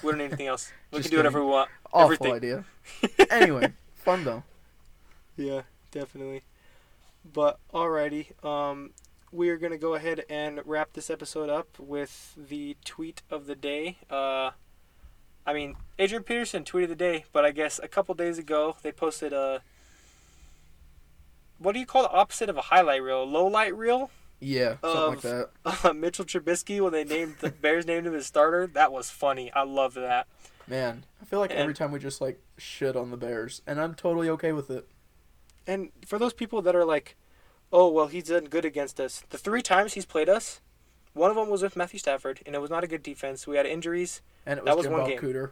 We 0.02 0.10
don't 0.10 0.18
need 0.18 0.24
anything 0.24 0.46
else. 0.46 0.72
We 0.92 1.02
can 1.02 1.10
do 1.10 1.16
whatever 1.18 1.44
we 1.44 1.50
want. 1.50 1.70
Awful 1.92 2.26
Everything. 2.26 2.32
idea. 2.34 2.64
anyway, 3.30 3.72
fun 3.94 4.24
though. 4.24 4.42
Yeah, 5.36 5.62
definitely. 5.90 6.42
But 7.30 7.58
alrighty, 7.72 8.42
um, 8.44 8.90
we 9.30 9.50
are 9.50 9.56
gonna 9.58 9.78
go 9.78 9.94
ahead 9.94 10.24
and 10.30 10.60
wrap 10.64 10.92
this 10.94 11.10
episode 11.10 11.50
up 11.50 11.78
with 11.78 12.34
the 12.36 12.76
tweet 12.84 13.22
of 13.30 13.46
the 13.46 13.54
day. 13.54 13.98
Uh, 14.08 14.50
I 15.48 15.54
mean, 15.54 15.76
Adrian 15.98 16.24
Peterson 16.24 16.62
tweeted 16.62 16.88
the 16.88 16.94
day, 16.94 17.24
but 17.32 17.42
I 17.42 17.52
guess 17.52 17.80
a 17.82 17.88
couple 17.88 18.14
days 18.14 18.36
ago 18.36 18.76
they 18.82 18.92
posted 18.92 19.32
a. 19.32 19.62
What 21.56 21.72
do 21.72 21.80
you 21.80 21.86
call 21.86 22.02
the 22.02 22.10
opposite 22.10 22.50
of 22.50 22.58
a 22.58 22.60
highlight 22.60 23.02
reel? 23.02 23.22
A 23.22 23.24
low 23.24 23.46
light 23.46 23.74
reel? 23.74 24.10
Yeah, 24.40 24.76
something 24.82 25.08
like 25.08 25.20
that. 25.22 25.48
Uh, 25.88 25.94
Mitchell 25.94 26.26
Trubisky 26.26 26.82
when 26.82 26.92
they 26.92 27.02
named 27.02 27.36
the 27.40 27.48
Bears 27.62 27.86
named 27.86 28.06
him 28.06 28.14
as 28.14 28.26
starter. 28.26 28.66
That 28.66 28.92
was 28.92 29.08
funny. 29.08 29.50
I 29.54 29.62
loved 29.62 29.96
that. 29.96 30.26
Man, 30.66 31.04
I 31.22 31.24
feel 31.24 31.40
like 31.40 31.50
every 31.50 31.72
time 31.72 31.92
we 31.92 31.98
just 31.98 32.20
like 32.20 32.38
shit 32.58 32.94
on 32.94 33.10
the 33.10 33.16
Bears, 33.16 33.62
and 33.66 33.80
I'm 33.80 33.94
totally 33.94 34.28
okay 34.28 34.52
with 34.52 34.70
it. 34.70 34.86
And 35.66 35.88
for 36.04 36.18
those 36.18 36.34
people 36.34 36.60
that 36.60 36.76
are 36.76 36.84
like, 36.84 37.16
oh, 37.72 37.88
well, 37.88 38.08
he's 38.08 38.24
done 38.24 38.44
good 38.44 38.66
against 38.66 39.00
us, 39.00 39.24
the 39.30 39.38
three 39.38 39.62
times 39.62 39.94
he's 39.94 40.04
played 40.04 40.28
us, 40.28 40.60
one 41.18 41.30
of 41.30 41.36
them 41.36 41.48
was 41.50 41.62
with 41.62 41.76
Matthew 41.76 41.98
Stafford, 41.98 42.40
and 42.46 42.54
it 42.54 42.60
was 42.60 42.70
not 42.70 42.84
a 42.84 42.86
good 42.86 43.02
defense. 43.02 43.46
We 43.46 43.56
had 43.56 43.66
injuries. 43.66 44.22
And 44.46 44.58
it 44.58 44.64
That 44.64 44.76
was, 44.76 44.86
was 44.86 44.86
Jim 44.86 44.92
one 44.92 45.00
Bob 45.02 45.10
game. 45.10 45.18
Cooter, 45.20 45.50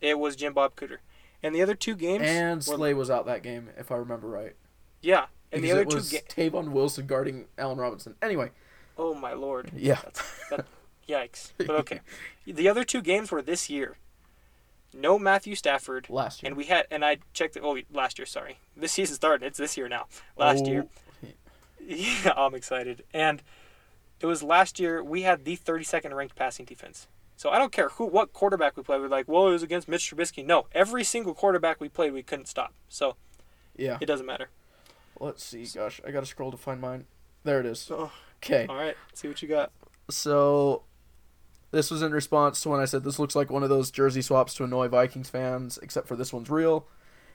It 0.00 0.18
was 0.18 0.36
Jim 0.36 0.52
Bob 0.52 0.76
Cooter. 0.76 0.98
And 1.42 1.54
the 1.54 1.62
other 1.62 1.74
two 1.74 1.94
games. 1.94 2.24
and 2.26 2.56
were- 2.58 2.76
Slay 2.76 2.94
was 2.94 3.10
out 3.10 3.26
that 3.26 3.42
game, 3.42 3.70
if 3.78 3.90
I 3.90 3.96
remember 3.96 4.28
right. 4.28 4.54
Yeah. 5.00 5.26
And 5.52 5.62
the 5.62 5.72
other 5.72 5.82
it 5.82 5.90
two 5.90 5.96
was 5.96 6.10
games. 6.10 6.24
Tavon 6.28 6.68
Wilson 6.72 7.06
guarding 7.06 7.46
Allen 7.58 7.78
Robinson. 7.78 8.16
Anyway, 8.20 8.50
Oh, 8.98 9.14
my 9.14 9.32
lord. 9.34 9.70
yeah, 9.76 10.00
that, 10.50 10.66
yikes. 11.08 11.50
But 11.58 11.70
okay. 11.80 12.00
the 12.46 12.68
other 12.68 12.84
two 12.84 13.02
games 13.02 13.30
were 13.30 13.42
this 13.42 13.68
year. 13.70 13.96
No 14.92 15.18
Matthew 15.18 15.54
Stafford. 15.56 16.08
last 16.08 16.42
year. 16.42 16.48
And 16.50 16.56
we 16.56 16.64
had, 16.66 16.86
and 16.90 17.04
I 17.04 17.18
checked, 17.32 17.58
oh, 17.60 17.78
last 17.92 18.18
year, 18.18 18.26
sorry. 18.26 18.58
This 18.76 18.92
season 18.92 19.16
started. 19.16 19.44
It's 19.46 19.58
this 19.58 19.76
year 19.76 19.88
now. 19.88 20.06
Last 20.36 20.64
Oh, 20.64 20.70
year. 20.70 20.86
Yeah, 21.86 22.32
I'm 22.36 22.54
excited. 22.54 23.04
And 23.12 23.42
it 24.24 24.26
was 24.26 24.42
last 24.42 24.80
year 24.80 25.04
we 25.04 25.20
had 25.20 25.44
the 25.44 25.54
32nd 25.54 26.14
ranked 26.14 26.34
passing 26.34 26.64
defense. 26.64 27.08
So 27.36 27.50
I 27.50 27.58
don't 27.58 27.72
care 27.72 27.90
who 27.90 28.06
what 28.06 28.32
quarterback 28.32 28.74
we 28.74 28.82
played. 28.82 29.02
We're 29.02 29.08
like, 29.08 29.28
well, 29.28 29.48
it 29.48 29.50
was 29.50 29.62
against 29.62 29.86
Mitch 29.86 30.10
Trubisky. 30.10 30.42
No, 30.46 30.66
every 30.72 31.04
single 31.04 31.34
quarterback 31.34 31.78
we 31.78 31.90
played, 31.90 32.14
we 32.14 32.22
couldn't 32.22 32.46
stop. 32.46 32.72
So 32.88 33.16
Yeah. 33.76 33.98
it 34.00 34.06
doesn't 34.06 34.24
matter. 34.24 34.48
Let's 35.20 35.44
see. 35.44 35.66
Gosh, 35.66 36.00
I 36.06 36.10
gotta 36.10 36.24
scroll 36.24 36.50
to 36.52 36.56
find 36.56 36.80
mine. 36.80 37.04
There 37.42 37.60
it 37.60 37.66
is. 37.66 37.90
Oh, 37.90 38.10
Okay. 38.38 38.64
all 38.66 38.76
right, 38.76 38.96
see 39.12 39.28
what 39.28 39.42
you 39.42 39.48
got. 39.48 39.72
So 40.08 40.84
this 41.70 41.90
was 41.90 42.00
in 42.00 42.12
response 42.12 42.62
to 42.62 42.70
when 42.70 42.80
I 42.80 42.86
said 42.86 43.04
this 43.04 43.18
looks 43.18 43.36
like 43.36 43.50
one 43.50 43.62
of 43.62 43.68
those 43.68 43.90
jersey 43.90 44.22
swaps 44.22 44.54
to 44.54 44.64
annoy 44.64 44.88
Vikings 44.88 45.28
fans, 45.28 45.78
except 45.82 46.08
for 46.08 46.16
this 46.16 46.32
one's 46.32 46.48
real. 46.48 46.86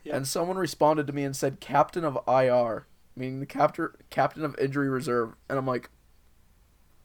Yeah. 0.02 0.16
And 0.16 0.26
someone 0.26 0.56
responded 0.56 1.06
to 1.06 1.12
me 1.12 1.22
and 1.24 1.36
said 1.36 1.60
captain 1.60 2.04
of 2.04 2.18
IR, 2.26 2.86
meaning 3.14 3.38
the 3.40 3.46
captor, 3.46 3.94
captain 4.08 4.44
of 4.44 4.58
injury 4.58 4.88
reserve. 4.88 5.34
And 5.48 5.58
I'm 5.58 5.66
like, 5.66 5.90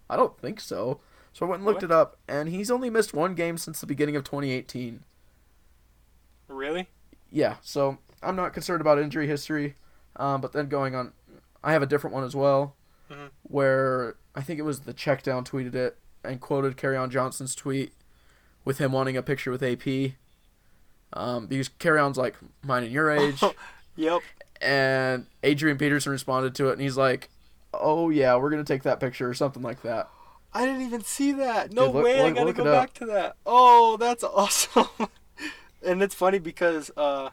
I 0.10 0.16
don't 0.16 0.38
think 0.40 0.60
so. 0.60 1.00
So 1.34 1.46
I 1.46 1.50
went 1.50 1.60
and 1.60 1.66
looked 1.66 1.82
What? 1.82 1.92
it 1.92 1.92
up, 1.92 2.18
and 2.28 2.50
he's 2.50 2.72
only 2.72 2.90
missed 2.90 3.14
one 3.14 3.36
game 3.36 3.58
since 3.58 3.82
the 3.82 3.88
beginning 3.88 4.16
of 4.16 4.24
2018. 4.24 5.04
Really? 6.48 6.88
Yeah, 7.32 7.56
so 7.62 7.98
I'm 8.22 8.36
not 8.36 8.54
concerned 8.54 8.82
about 8.82 9.00
injury 9.00 9.28
history. 9.28 9.76
Um, 10.16 10.40
but 10.40 10.54
then 10.54 10.70
going 10.70 10.96
on, 10.96 11.12
I 11.64 11.74
have 11.74 11.82
a 11.82 11.86
different 11.88 12.14
one 12.14 12.24
as 12.24 12.36
well, 12.36 12.76
Mhm. 13.10 13.32
where 13.44 14.16
I 14.34 14.42
think 14.42 14.60
it 14.60 14.64
was 14.64 14.82
the 14.82 14.94
check 14.94 15.24
down 15.24 15.44
tweeted 15.44 15.76
it 15.76 15.98
and 16.24 16.40
quoted 16.40 16.78
Kerryon 16.78 17.10
Johnson's 17.10 17.54
tweet 17.56 17.94
with 18.64 18.78
him 18.78 18.92
wanting 18.94 19.18
a 19.18 19.22
picture 19.22 19.52
with 19.52 19.62
AP. 19.62 20.16
Um, 21.14 21.48
because 21.48 21.70
Kerryon's 21.70 22.18
like 22.18 22.36
mine 22.64 22.84
and 22.84 22.92
your 22.94 23.12
age, 23.12 23.42
Yep. 23.98 24.22
and 24.62 25.28
Adrian 25.44 25.78
Peterson 25.78 26.12
responded 26.12 26.56
to 26.56 26.70
it, 26.70 26.74
and 26.74 26.82
he's 26.82 26.98
like, 26.98 27.30
"Oh 27.82 28.10
yeah, 28.10 28.36
we're 28.36 28.50
gonna 28.50 28.64
take 28.64 28.84
that 28.84 29.00
picture" 29.00 29.30
or 29.30 29.34
something 29.34 29.62
like 29.64 29.82
that. 29.84 30.10
I 30.54 30.66
didn't 30.66 30.84
even 30.84 31.04
see 31.04 31.34
that. 31.34 31.74
No 31.74 31.88
Dude, 31.88 31.96
look- 31.96 32.06
way. 32.06 32.22
I 32.22 32.32
gotta 32.32 32.54
go 32.54 32.64
back 32.64 32.94
to 32.96 33.06
that. 33.08 33.36
Oh, 33.46 33.98
that's 33.98 34.24
awesome. 34.24 34.88
and 35.86 36.02
it's 36.02 36.16
funny 36.16 36.40
because 36.40 36.92
uh, 36.96 37.32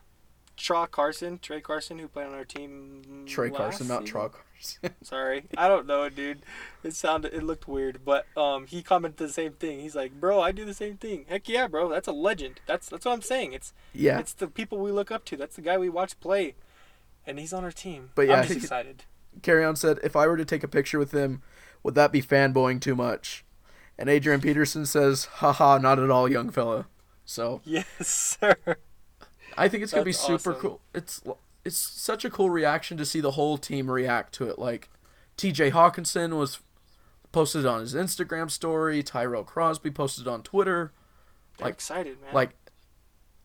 Traw 0.56 0.90
Carson, 0.90 1.38
Trey 1.40 1.60
Carson, 1.60 1.98
who 1.98 2.08
played 2.08 2.26
on 2.26 2.34
our 2.34 2.44
team. 2.44 3.24
Trey 3.26 3.50
Carson, 3.50 3.88
not? 3.88 4.04
Traw 4.04 4.32
Carson. 4.32 4.94
Sorry, 5.02 5.44
I 5.56 5.66
don't 5.66 5.86
know, 5.86 6.08
dude. 6.08 6.42
It 6.84 6.94
sounded, 6.94 7.34
it 7.34 7.42
looked 7.42 7.66
weird, 7.66 8.04
but 8.04 8.26
um, 8.36 8.66
he 8.66 8.82
commented 8.82 9.18
the 9.18 9.32
same 9.32 9.52
thing. 9.52 9.80
He's 9.80 9.96
like, 9.96 10.20
"Bro, 10.20 10.40
I 10.40 10.52
do 10.52 10.64
the 10.64 10.74
same 10.74 10.96
thing." 10.96 11.24
Heck 11.28 11.48
yeah, 11.48 11.66
bro. 11.66 11.88
That's 11.88 12.06
a 12.08 12.12
legend. 12.12 12.60
That's 12.66 12.88
that's 12.88 13.04
what 13.04 13.12
I'm 13.12 13.22
saying. 13.22 13.52
It's 13.54 13.72
yeah, 13.92 14.18
it's 14.18 14.32
the 14.32 14.46
people 14.46 14.78
we 14.78 14.92
look 14.92 15.10
up 15.10 15.24
to. 15.26 15.36
That's 15.36 15.56
the 15.56 15.62
guy 15.62 15.78
we 15.78 15.88
watch 15.88 16.18
play, 16.20 16.54
and 17.26 17.38
he's 17.38 17.52
on 17.52 17.64
our 17.64 17.72
team. 17.72 18.10
But 18.14 18.28
yeah, 18.28 18.40
I'm 18.40 18.46
just 18.46 18.56
excited. 18.56 19.04
Kerryon 19.40 19.76
said, 19.76 19.98
if 20.02 20.14
I 20.16 20.26
were 20.26 20.36
to 20.36 20.44
take 20.44 20.62
a 20.62 20.68
picture 20.68 20.98
with 20.98 21.12
him, 21.12 21.42
would 21.82 21.94
that 21.94 22.12
be 22.12 22.22
fanboying 22.22 22.80
too 22.80 22.94
much? 22.94 23.44
And 23.98 24.08
Adrian 24.08 24.40
Peterson 24.40 24.86
says, 24.86 25.24
haha, 25.26 25.78
not 25.78 25.98
at 25.98 26.10
all, 26.10 26.30
young 26.30 26.50
fella. 26.50 26.86
So 27.24 27.60
Yes, 27.64 27.86
sir. 28.40 28.56
I 29.56 29.68
think 29.68 29.82
it's 29.82 29.92
gonna 29.92 30.04
be 30.04 30.12
super 30.12 30.50
awesome. 30.52 30.54
cool. 30.60 30.80
It's 30.94 31.22
it's 31.64 31.76
such 31.76 32.24
a 32.24 32.30
cool 32.30 32.50
reaction 32.50 32.96
to 32.96 33.04
see 33.06 33.20
the 33.20 33.32
whole 33.32 33.58
team 33.58 33.90
react 33.90 34.32
to 34.34 34.48
it. 34.48 34.58
Like 34.58 34.88
T.J. 35.36 35.70
Hockenson 35.70 36.36
was 36.36 36.58
posted 37.30 37.64
on 37.66 37.80
his 37.80 37.94
Instagram 37.94 38.50
story. 38.50 39.02
Tyrell 39.02 39.44
Crosby 39.44 39.90
posted 39.90 40.26
on 40.26 40.42
Twitter. 40.42 40.92
They're 41.58 41.66
Like- 41.66 41.74
excited, 41.74 42.20
man. 42.22 42.34
Like 42.34 42.50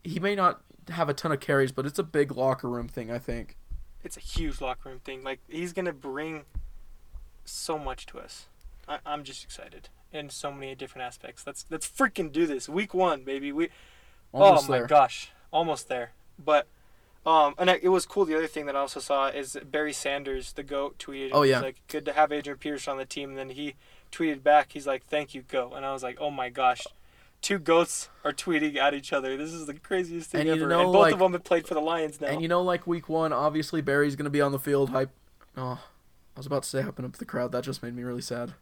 he 0.03 0.19
may 0.19 0.33
not 0.35 0.61
have 0.89 1.09
a 1.09 1.13
ton 1.13 1.31
of 1.33 1.39
carries, 1.41 1.71
but 1.73 1.85
it's 1.85 1.99
a 1.99 2.03
big 2.03 2.31
locker 2.31 2.69
room 2.69 2.87
thing. 2.87 3.11
I 3.11 3.19
think. 3.19 3.56
It's 4.07 4.17
a 4.17 4.21
huge 4.21 4.61
locker 4.61 4.89
room 4.89 4.99
thing. 4.99 5.23
Like 5.23 5.39
he's 5.47 5.73
gonna 5.73 5.93
bring 5.93 6.45
so 7.45 7.77
much 7.77 8.05
to 8.07 8.19
us. 8.19 8.47
I, 8.87 8.99
I'm 9.05 9.23
just 9.23 9.43
excited 9.43 9.89
in 10.11 10.29
so 10.29 10.51
many 10.51 10.73
different 10.75 11.05
aspects. 11.05 11.45
Let's 11.45 11.65
let's 11.69 11.87
freaking 11.87 12.31
do 12.31 12.47
this. 12.47 12.67
Week 12.67 12.93
one, 12.93 13.23
baby. 13.23 13.51
We 13.51 13.69
Almost 14.33 14.69
oh 14.69 14.79
my 14.79 14.87
gosh, 14.87 15.31
almost 15.51 15.87
there. 15.89 16.11
But 16.43 16.67
um, 17.25 17.55
and 17.57 17.69
I, 17.69 17.79
it 17.81 17.89
was 17.89 18.05
cool. 18.05 18.25
The 18.25 18.37
other 18.37 18.47
thing 18.47 18.65
that 18.67 18.75
I 18.75 18.79
also 18.79 18.99
saw 18.99 19.27
is 19.27 19.57
Barry 19.69 19.93
Sanders, 19.93 20.53
the 20.53 20.63
goat, 20.63 20.97
tweeted. 20.97 21.31
Oh, 21.33 21.43
yeah. 21.43 21.59
like 21.59 21.75
good 21.87 22.05
to 22.05 22.13
have 22.13 22.31
Adrian 22.31 22.57
Peterson 22.57 22.91
on 22.91 22.97
the 22.97 23.05
team. 23.05 23.29
And 23.29 23.37
then 23.37 23.49
he 23.49 23.75
tweeted 24.11 24.43
back. 24.43 24.71
He's 24.73 24.87
like, 24.87 25.05
"Thank 25.05 25.33
you, 25.33 25.41
goat." 25.41 25.73
And 25.75 25.85
I 25.85 25.93
was 25.93 26.03
like, 26.03 26.17
"Oh 26.19 26.31
my 26.31 26.49
gosh." 26.49 26.85
Two 27.47 27.59
goats 27.59 28.09
are 28.25 28.33
tweeting 28.33 28.75
at 28.75 28.93
each 28.93 29.13
other. 29.13 29.37
This 29.37 29.53
is 29.53 29.67
the 29.67 29.73
craziest 29.73 30.31
thing 30.31 30.41
And 30.41 30.49
you 30.49 30.55
ever. 30.55 30.67
know, 30.67 30.81
and 30.81 30.91
both 30.91 31.01
like- 31.03 31.13
of 31.13 31.19
them 31.19 31.31
have 31.31 31.45
played 31.45 31.65
for 31.65 31.75
the 31.75 31.79
Lions 31.79 32.19
now. 32.19 32.27
And 32.27 32.41
you 32.41 32.49
know, 32.49 32.61
like 32.61 32.85
week 32.85 33.07
one, 33.07 33.31
obviously 33.31 33.79
Barry's 33.79 34.17
gonna 34.17 34.29
be 34.29 34.41
on 34.41 34.51
the 34.51 34.59
field. 34.59 34.89
Hype. 34.89 35.11
Oh, 35.55 35.79
I 36.35 36.39
was 36.39 36.45
about 36.45 36.63
to 36.63 36.69
say 36.69 36.81
hyping 36.81 37.05
up 37.05 37.13
the 37.13 37.23
crowd. 37.23 37.53
That 37.53 37.63
just 37.63 37.81
made 37.81 37.95
me 37.95 38.03
really 38.03 38.21
sad. 38.21 38.55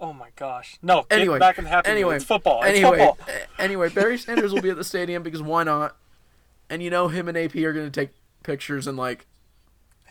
Oh 0.00 0.14
my 0.14 0.30
gosh. 0.36 0.78
No, 0.80 1.02
get 1.02 1.20
Anyway, 1.20 1.38
back 1.38 1.58
in 1.58 1.64
the 1.64 1.70
happy 1.70 1.90
mood. 1.90 1.96
anyway, 1.98 2.16
It's 2.16 2.24
football. 2.24 2.62
It's 2.62 2.78
anyway, 2.78 2.96
football. 2.96 3.18
anyway, 3.58 3.90
Barry 3.90 4.16
Sanders 4.26 4.54
will 4.54 4.62
be 4.62 4.70
at 4.70 4.76
the 4.78 4.82
stadium 4.82 5.22
because 5.22 5.42
why 5.42 5.62
not? 5.62 5.98
And 6.70 6.82
you 6.82 6.88
know, 6.88 7.08
him 7.08 7.28
and 7.28 7.36
AP 7.36 7.56
are 7.56 7.74
gonna 7.74 7.90
take 7.90 8.12
pictures 8.42 8.86
and 8.86 8.96
like 8.96 9.26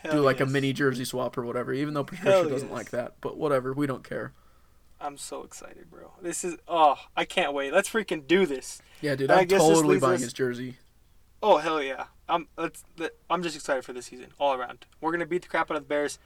do 0.04 0.12
Hell 0.12 0.22
like 0.22 0.40
a 0.40 0.46
mini 0.46 0.72
jersey 0.72 1.04
swap 1.04 1.36
or 1.36 1.44
whatever. 1.44 1.74
Even 1.74 1.96
though 1.96 2.04
Patricia 2.04 2.30
Hell 2.30 2.48
doesn't 2.50 2.68
yes. 2.70 2.76
like 2.78 2.92
that, 2.92 3.16
but 3.22 3.38
whatever, 3.38 3.74
we 3.74 3.88
don't 3.88 4.08
care. 4.08 4.34
I'm 5.00 5.18
so 5.18 5.44
excited, 5.44 5.90
bro. 5.90 6.12
This 6.22 6.44
is 6.44 6.58
oh, 6.68 6.96
I 7.16 7.26
can't 7.26 7.54
wait. 7.54 7.74
Let's 7.74 7.90
freaking 7.90 8.26
do 8.28 8.46
this. 8.46 8.82
Yeah, 9.02 9.16
dude, 9.16 9.30
I'm 9.32 9.48
totally 9.48 10.00
buying 10.00 10.16
us- 10.16 10.22
his 10.22 10.34
jersey. 10.34 10.78
Oh 11.44 11.58
hell 11.58 11.82
yeah. 11.82 12.06
I'm 12.28 12.48
let's 12.58 12.84
let, 12.98 13.12
I'm 13.30 13.44
just 13.44 13.56
excited 13.56 13.86
for 13.86 13.94
this 13.94 14.08
season 14.08 14.28
all 14.40 14.54
around. 14.54 14.86
We're 15.02 15.12
gonna 15.12 15.26
beat 15.26 15.44
the 15.44 15.48
crap 15.48 15.70
out 15.70 15.78
of 15.78 15.84
the 15.84 15.88
Bears. 15.88 16.18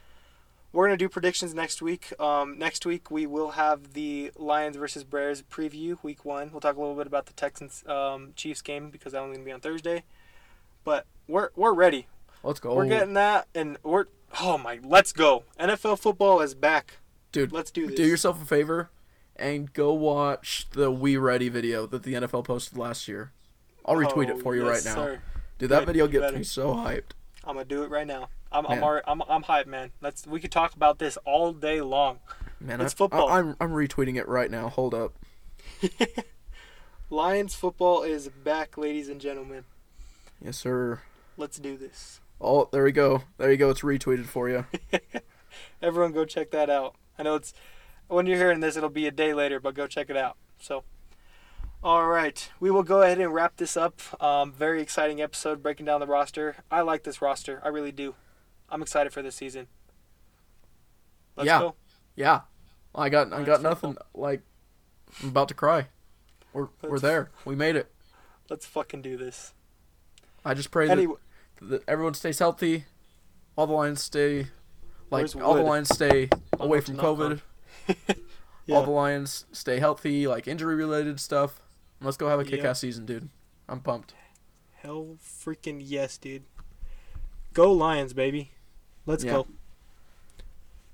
We're 0.72 0.86
gonna 0.86 0.98
do 0.98 1.10
predictions 1.10 1.54
next 1.54 1.82
week. 1.82 2.14
Um, 2.22 2.58
next 2.58 2.86
week 2.86 3.10
we 3.12 3.26
will 3.26 3.52
have 3.52 3.94
the 3.94 4.32
Lions 4.38 4.78
versus 4.78 5.04
Bears 5.04 5.42
preview 5.42 5.98
week 6.04 6.24
one. 6.24 6.52
We'll 6.52 6.62
talk 6.62 6.78
a 6.78 6.80
little 6.80 6.96
bit 6.96 7.08
about 7.08 7.26
the 7.26 7.34
Texans 7.34 7.84
um, 7.88 8.34
Chiefs 8.36 8.62
game 8.62 8.92
because 8.92 9.14
that 9.14 9.22
one's 9.22 9.34
gonna 9.36 9.46
be 9.46 9.52
on 9.52 9.60
Thursday. 9.60 10.04
But 10.84 11.06
we're 11.28 11.50
we're 11.56 11.74
ready. 11.74 12.08
Let's 12.44 12.62
go, 12.62 12.74
We're 12.74 12.86
getting 12.86 13.16
that, 13.16 13.48
and 13.54 13.78
we're 13.84 14.06
oh 14.40 14.58
my, 14.58 14.80
let's 14.84 15.12
go. 15.12 15.44
NFL 15.60 16.00
football 16.00 16.40
is 16.40 16.54
back. 16.54 17.00
Dude. 17.32 17.52
Let's 17.52 17.72
do 17.72 17.88
this. 17.88 17.96
Do 17.96 18.06
yourself 18.06 18.42
a 18.42 18.46
favor 18.46 18.90
and 19.36 19.72
go 19.74 19.94
watch 19.94 20.68
the 20.72 20.92
We 20.92 21.18
Ready 21.18 21.50
video 21.50 21.86
that 21.88 22.04
the 22.04 22.14
NFL 22.16 22.46
posted 22.46 22.78
last 22.78 23.08
year. 23.08 23.32
I'll 23.86 23.96
retweet 23.96 24.30
Oh, 24.30 24.38
it 24.38 24.42
for 24.44 24.56
you 24.56 24.64
oh, 24.68 24.72
yes, 24.72 24.86
right 24.86 24.96
now. 24.96 25.04
sir. 25.04 25.22
Dude, 25.58 25.70
that 25.72 25.80
Good, 25.80 25.88
video 25.88 26.08
gets 26.08 26.22
better. 26.22 26.38
me 26.38 26.44
so 26.44 26.74
hyped. 26.74 27.12
I'm 27.44 27.56
gonna 27.56 27.66
do 27.66 27.84
it 27.84 27.90
right 27.90 28.06
now. 28.08 28.30
I'm 28.52 28.66
I'm 28.68 28.84
already, 28.84 29.06
I'm 29.08 29.22
I'm 29.24 29.44
hyped, 29.44 29.68
man. 29.68 29.92
Let's 30.02 30.28
we 30.28 30.40
could 30.40 30.52
talk 30.52 30.76
about 30.76 31.00
this 31.00 31.18
all 31.26 31.54
day 31.54 31.82
long. 31.82 32.20
Man, 32.60 32.82
It's 32.82 32.94
I, 32.94 32.98
football. 32.98 33.30
I, 33.30 33.40
am 33.40 33.56
I'm 33.60 33.72
retweeting 33.72 34.18
it 34.18 34.28
right 34.28 34.52
now. 34.52 34.68
Hold 34.70 34.94
up. 34.94 35.14
Lions 37.10 37.56
football 37.56 38.04
is 38.04 38.28
back, 38.30 38.78
ladies 38.78 39.10
and 39.10 39.20
gentlemen. 39.20 39.64
Yes, 40.44 40.58
sir. 40.58 41.02
Let's 41.38 41.58
do 41.58 41.78
this. 41.78 42.20
Oh, 42.40 42.70
there 42.72 42.84
we 42.84 42.92
go. 42.92 43.24
There 43.38 43.50
you 43.52 43.58
go. 43.58 43.70
It's 43.70 43.82
retweeted 43.82 44.26
for 44.26 44.50
you. 44.50 44.66
Everyone, 45.82 46.12
go 46.12 46.26
check 46.26 46.52
that 46.52 46.70
out. 46.70 46.96
I 47.20 47.24
know 47.24 47.36
it's 47.36 47.54
when 48.08 48.26
you're 48.26 48.38
hearing 48.38 48.62
this, 48.62 48.76
it'll 48.78 48.90
be 48.90 49.06
a 49.06 49.12
day 49.12 49.34
later, 49.34 49.60
but 49.60 49.76
go 49.76 49.86
check 49.86 50.10
it 50.10 50.18
out. 50.18 50.38
So, 50.60 50.84
all 51.84 52.08
right, 52.08 52.50
we 52.60 52.72
will 52.72 52.82
go 52.84 53.02
ahead 53.04 53.20
and 53.20 53.34
wrap 53.34 53.58
this 53.58 53.78
up. 53.78 54.00
Um, 54.24 54.52
very 54.52 54.82
exciting 54.82 55.22
episode 55.22 55.62
breaking 55.62 55.86
down 55.86 56.00
the 56.00 56.08
roster. 56.08 56.56
I 56.72 56.82
like 56.82 57.04
this 57.04 57.22
roster. 57.22 57.62
I 57.64 57.68
really 57.68 57.92
do. 57.92 58.16
I'm 58.70 58.82
excited 58.82 59.14
for 59.14 59.22
this 59.22 59.36
season. 59.36 59.68
Let's 61.36 61.48
Yeah. 61.48 61.60
go. 61.60 61.76
Yeah. 62.16 62.42
I 62.96 63.10
got 63.10 63.32
I 63.32 63.44
got 63.44 63.62
nothing. 63.62 63.98
Like, 64.16 64.42
I'm 65.22 65.30
about 65.30 65.48
to 65.50 65.54
cry. 65.54 65.88
We're 66.54 66.70
we're 66.82 67.00
there. 67.00 67.30
We 67.46 67.56
made 67.56 67.76
it. 67.76 67.92
Let's 68.50 68.66
fucking 68.66 69.04
do 69.04 69.16
this. 69.16 69.54
I 70.44 70.54
just 70.56 70.72
pray 70.72 70.88
that, 70.88 70.98
Anyway, 70.98 71.18
that 71.62 71.84
everyone 71.88 72.16
stays 72.16 72.40
healthy. 72.40 72.86
All 73.56 73.68
the 73.68 73.74
lines 73.74 74.02
stay. 74.02 74.48
Like 75.12 75.22
Where's 75.22 75.36
all 75.36 75.56
the 75.56 75.64
Lions 75.64 75.90
stay 75.90 76.30
away 76.60 76.82
from 76.82 76.98
COVID. 76.98 77.42
Yeah. 78.66 78.76
All 78.76 78.84
the 78.84 78.92
Lions 78.92 79.46
stay 79.52 79.80
healthy, 79.80 80.28
like 80.28 80.48
injury 80.48 80.76
related 80.76 81.20
stuff. 81.20 81.60
Let's 82.02 82.18
go 82.18 82.28
have 82.30 82.40
a 82.40 82.44
Yeah. 82.44 82.50
kick 82.52 82.64
ass 82.66 82.80
season, 82.82 83.04
dude. 83.08 83.28
I'm 83.68 83.80
pumped. 83.80 84.14
Hell 84.84 85.18
freaking 85.20 85.82
yes, 85.84 86.20
dude. 86.20 86.44
Go 87.54 87.72
Lions, 87.72 88.14
baby. 88.14 88.52
Let's 89.08 89.24
Yeah. 89.24 89.32
go. 89.32 89.48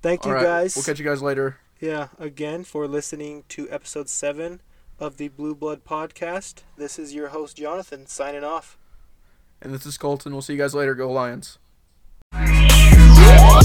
Thank 0.01 0.23
you 0.23 0.31
All 0.31 0.35
right, 0.37 0.43
guys. 0.43 0.73
We'll 0.77 0.85
catch 0.85 0.99
you 0.99 1.05
guys 1.05 1.21
later. 1.21 1.57
Yeah, 1.81 2.07
again 2.17 2.63
for 2.63 2.87
listening 2.87 3.43
to 3.49 3.69
episode 3.69 4.07
7 4.07 4.61
of 4.97 5.17
the 5.17 5.27
Blue 5.27 5.53
Blood 5.53 5.83
podcast. 5.83 6.59
This 6.77 6.97
is 6.97 7.13
your 7.13 7.27
host 7.29 7.57
Jonathan 7.57 8.07
signing 8.07 8.45
off. 8.45 8.77
And 9.61 9.73
this 9.73 9.85
is 9.85 9.97
Colton. 9.97 10.31
We'll 10.31 10.41
see 10.41 10.53
you 10.53 10.59
guys 10.59 10.73
later. 10.73 10.95
Go 10.95 11.11
Lions. 11.11 11.57
Yeah. 12.33 13.61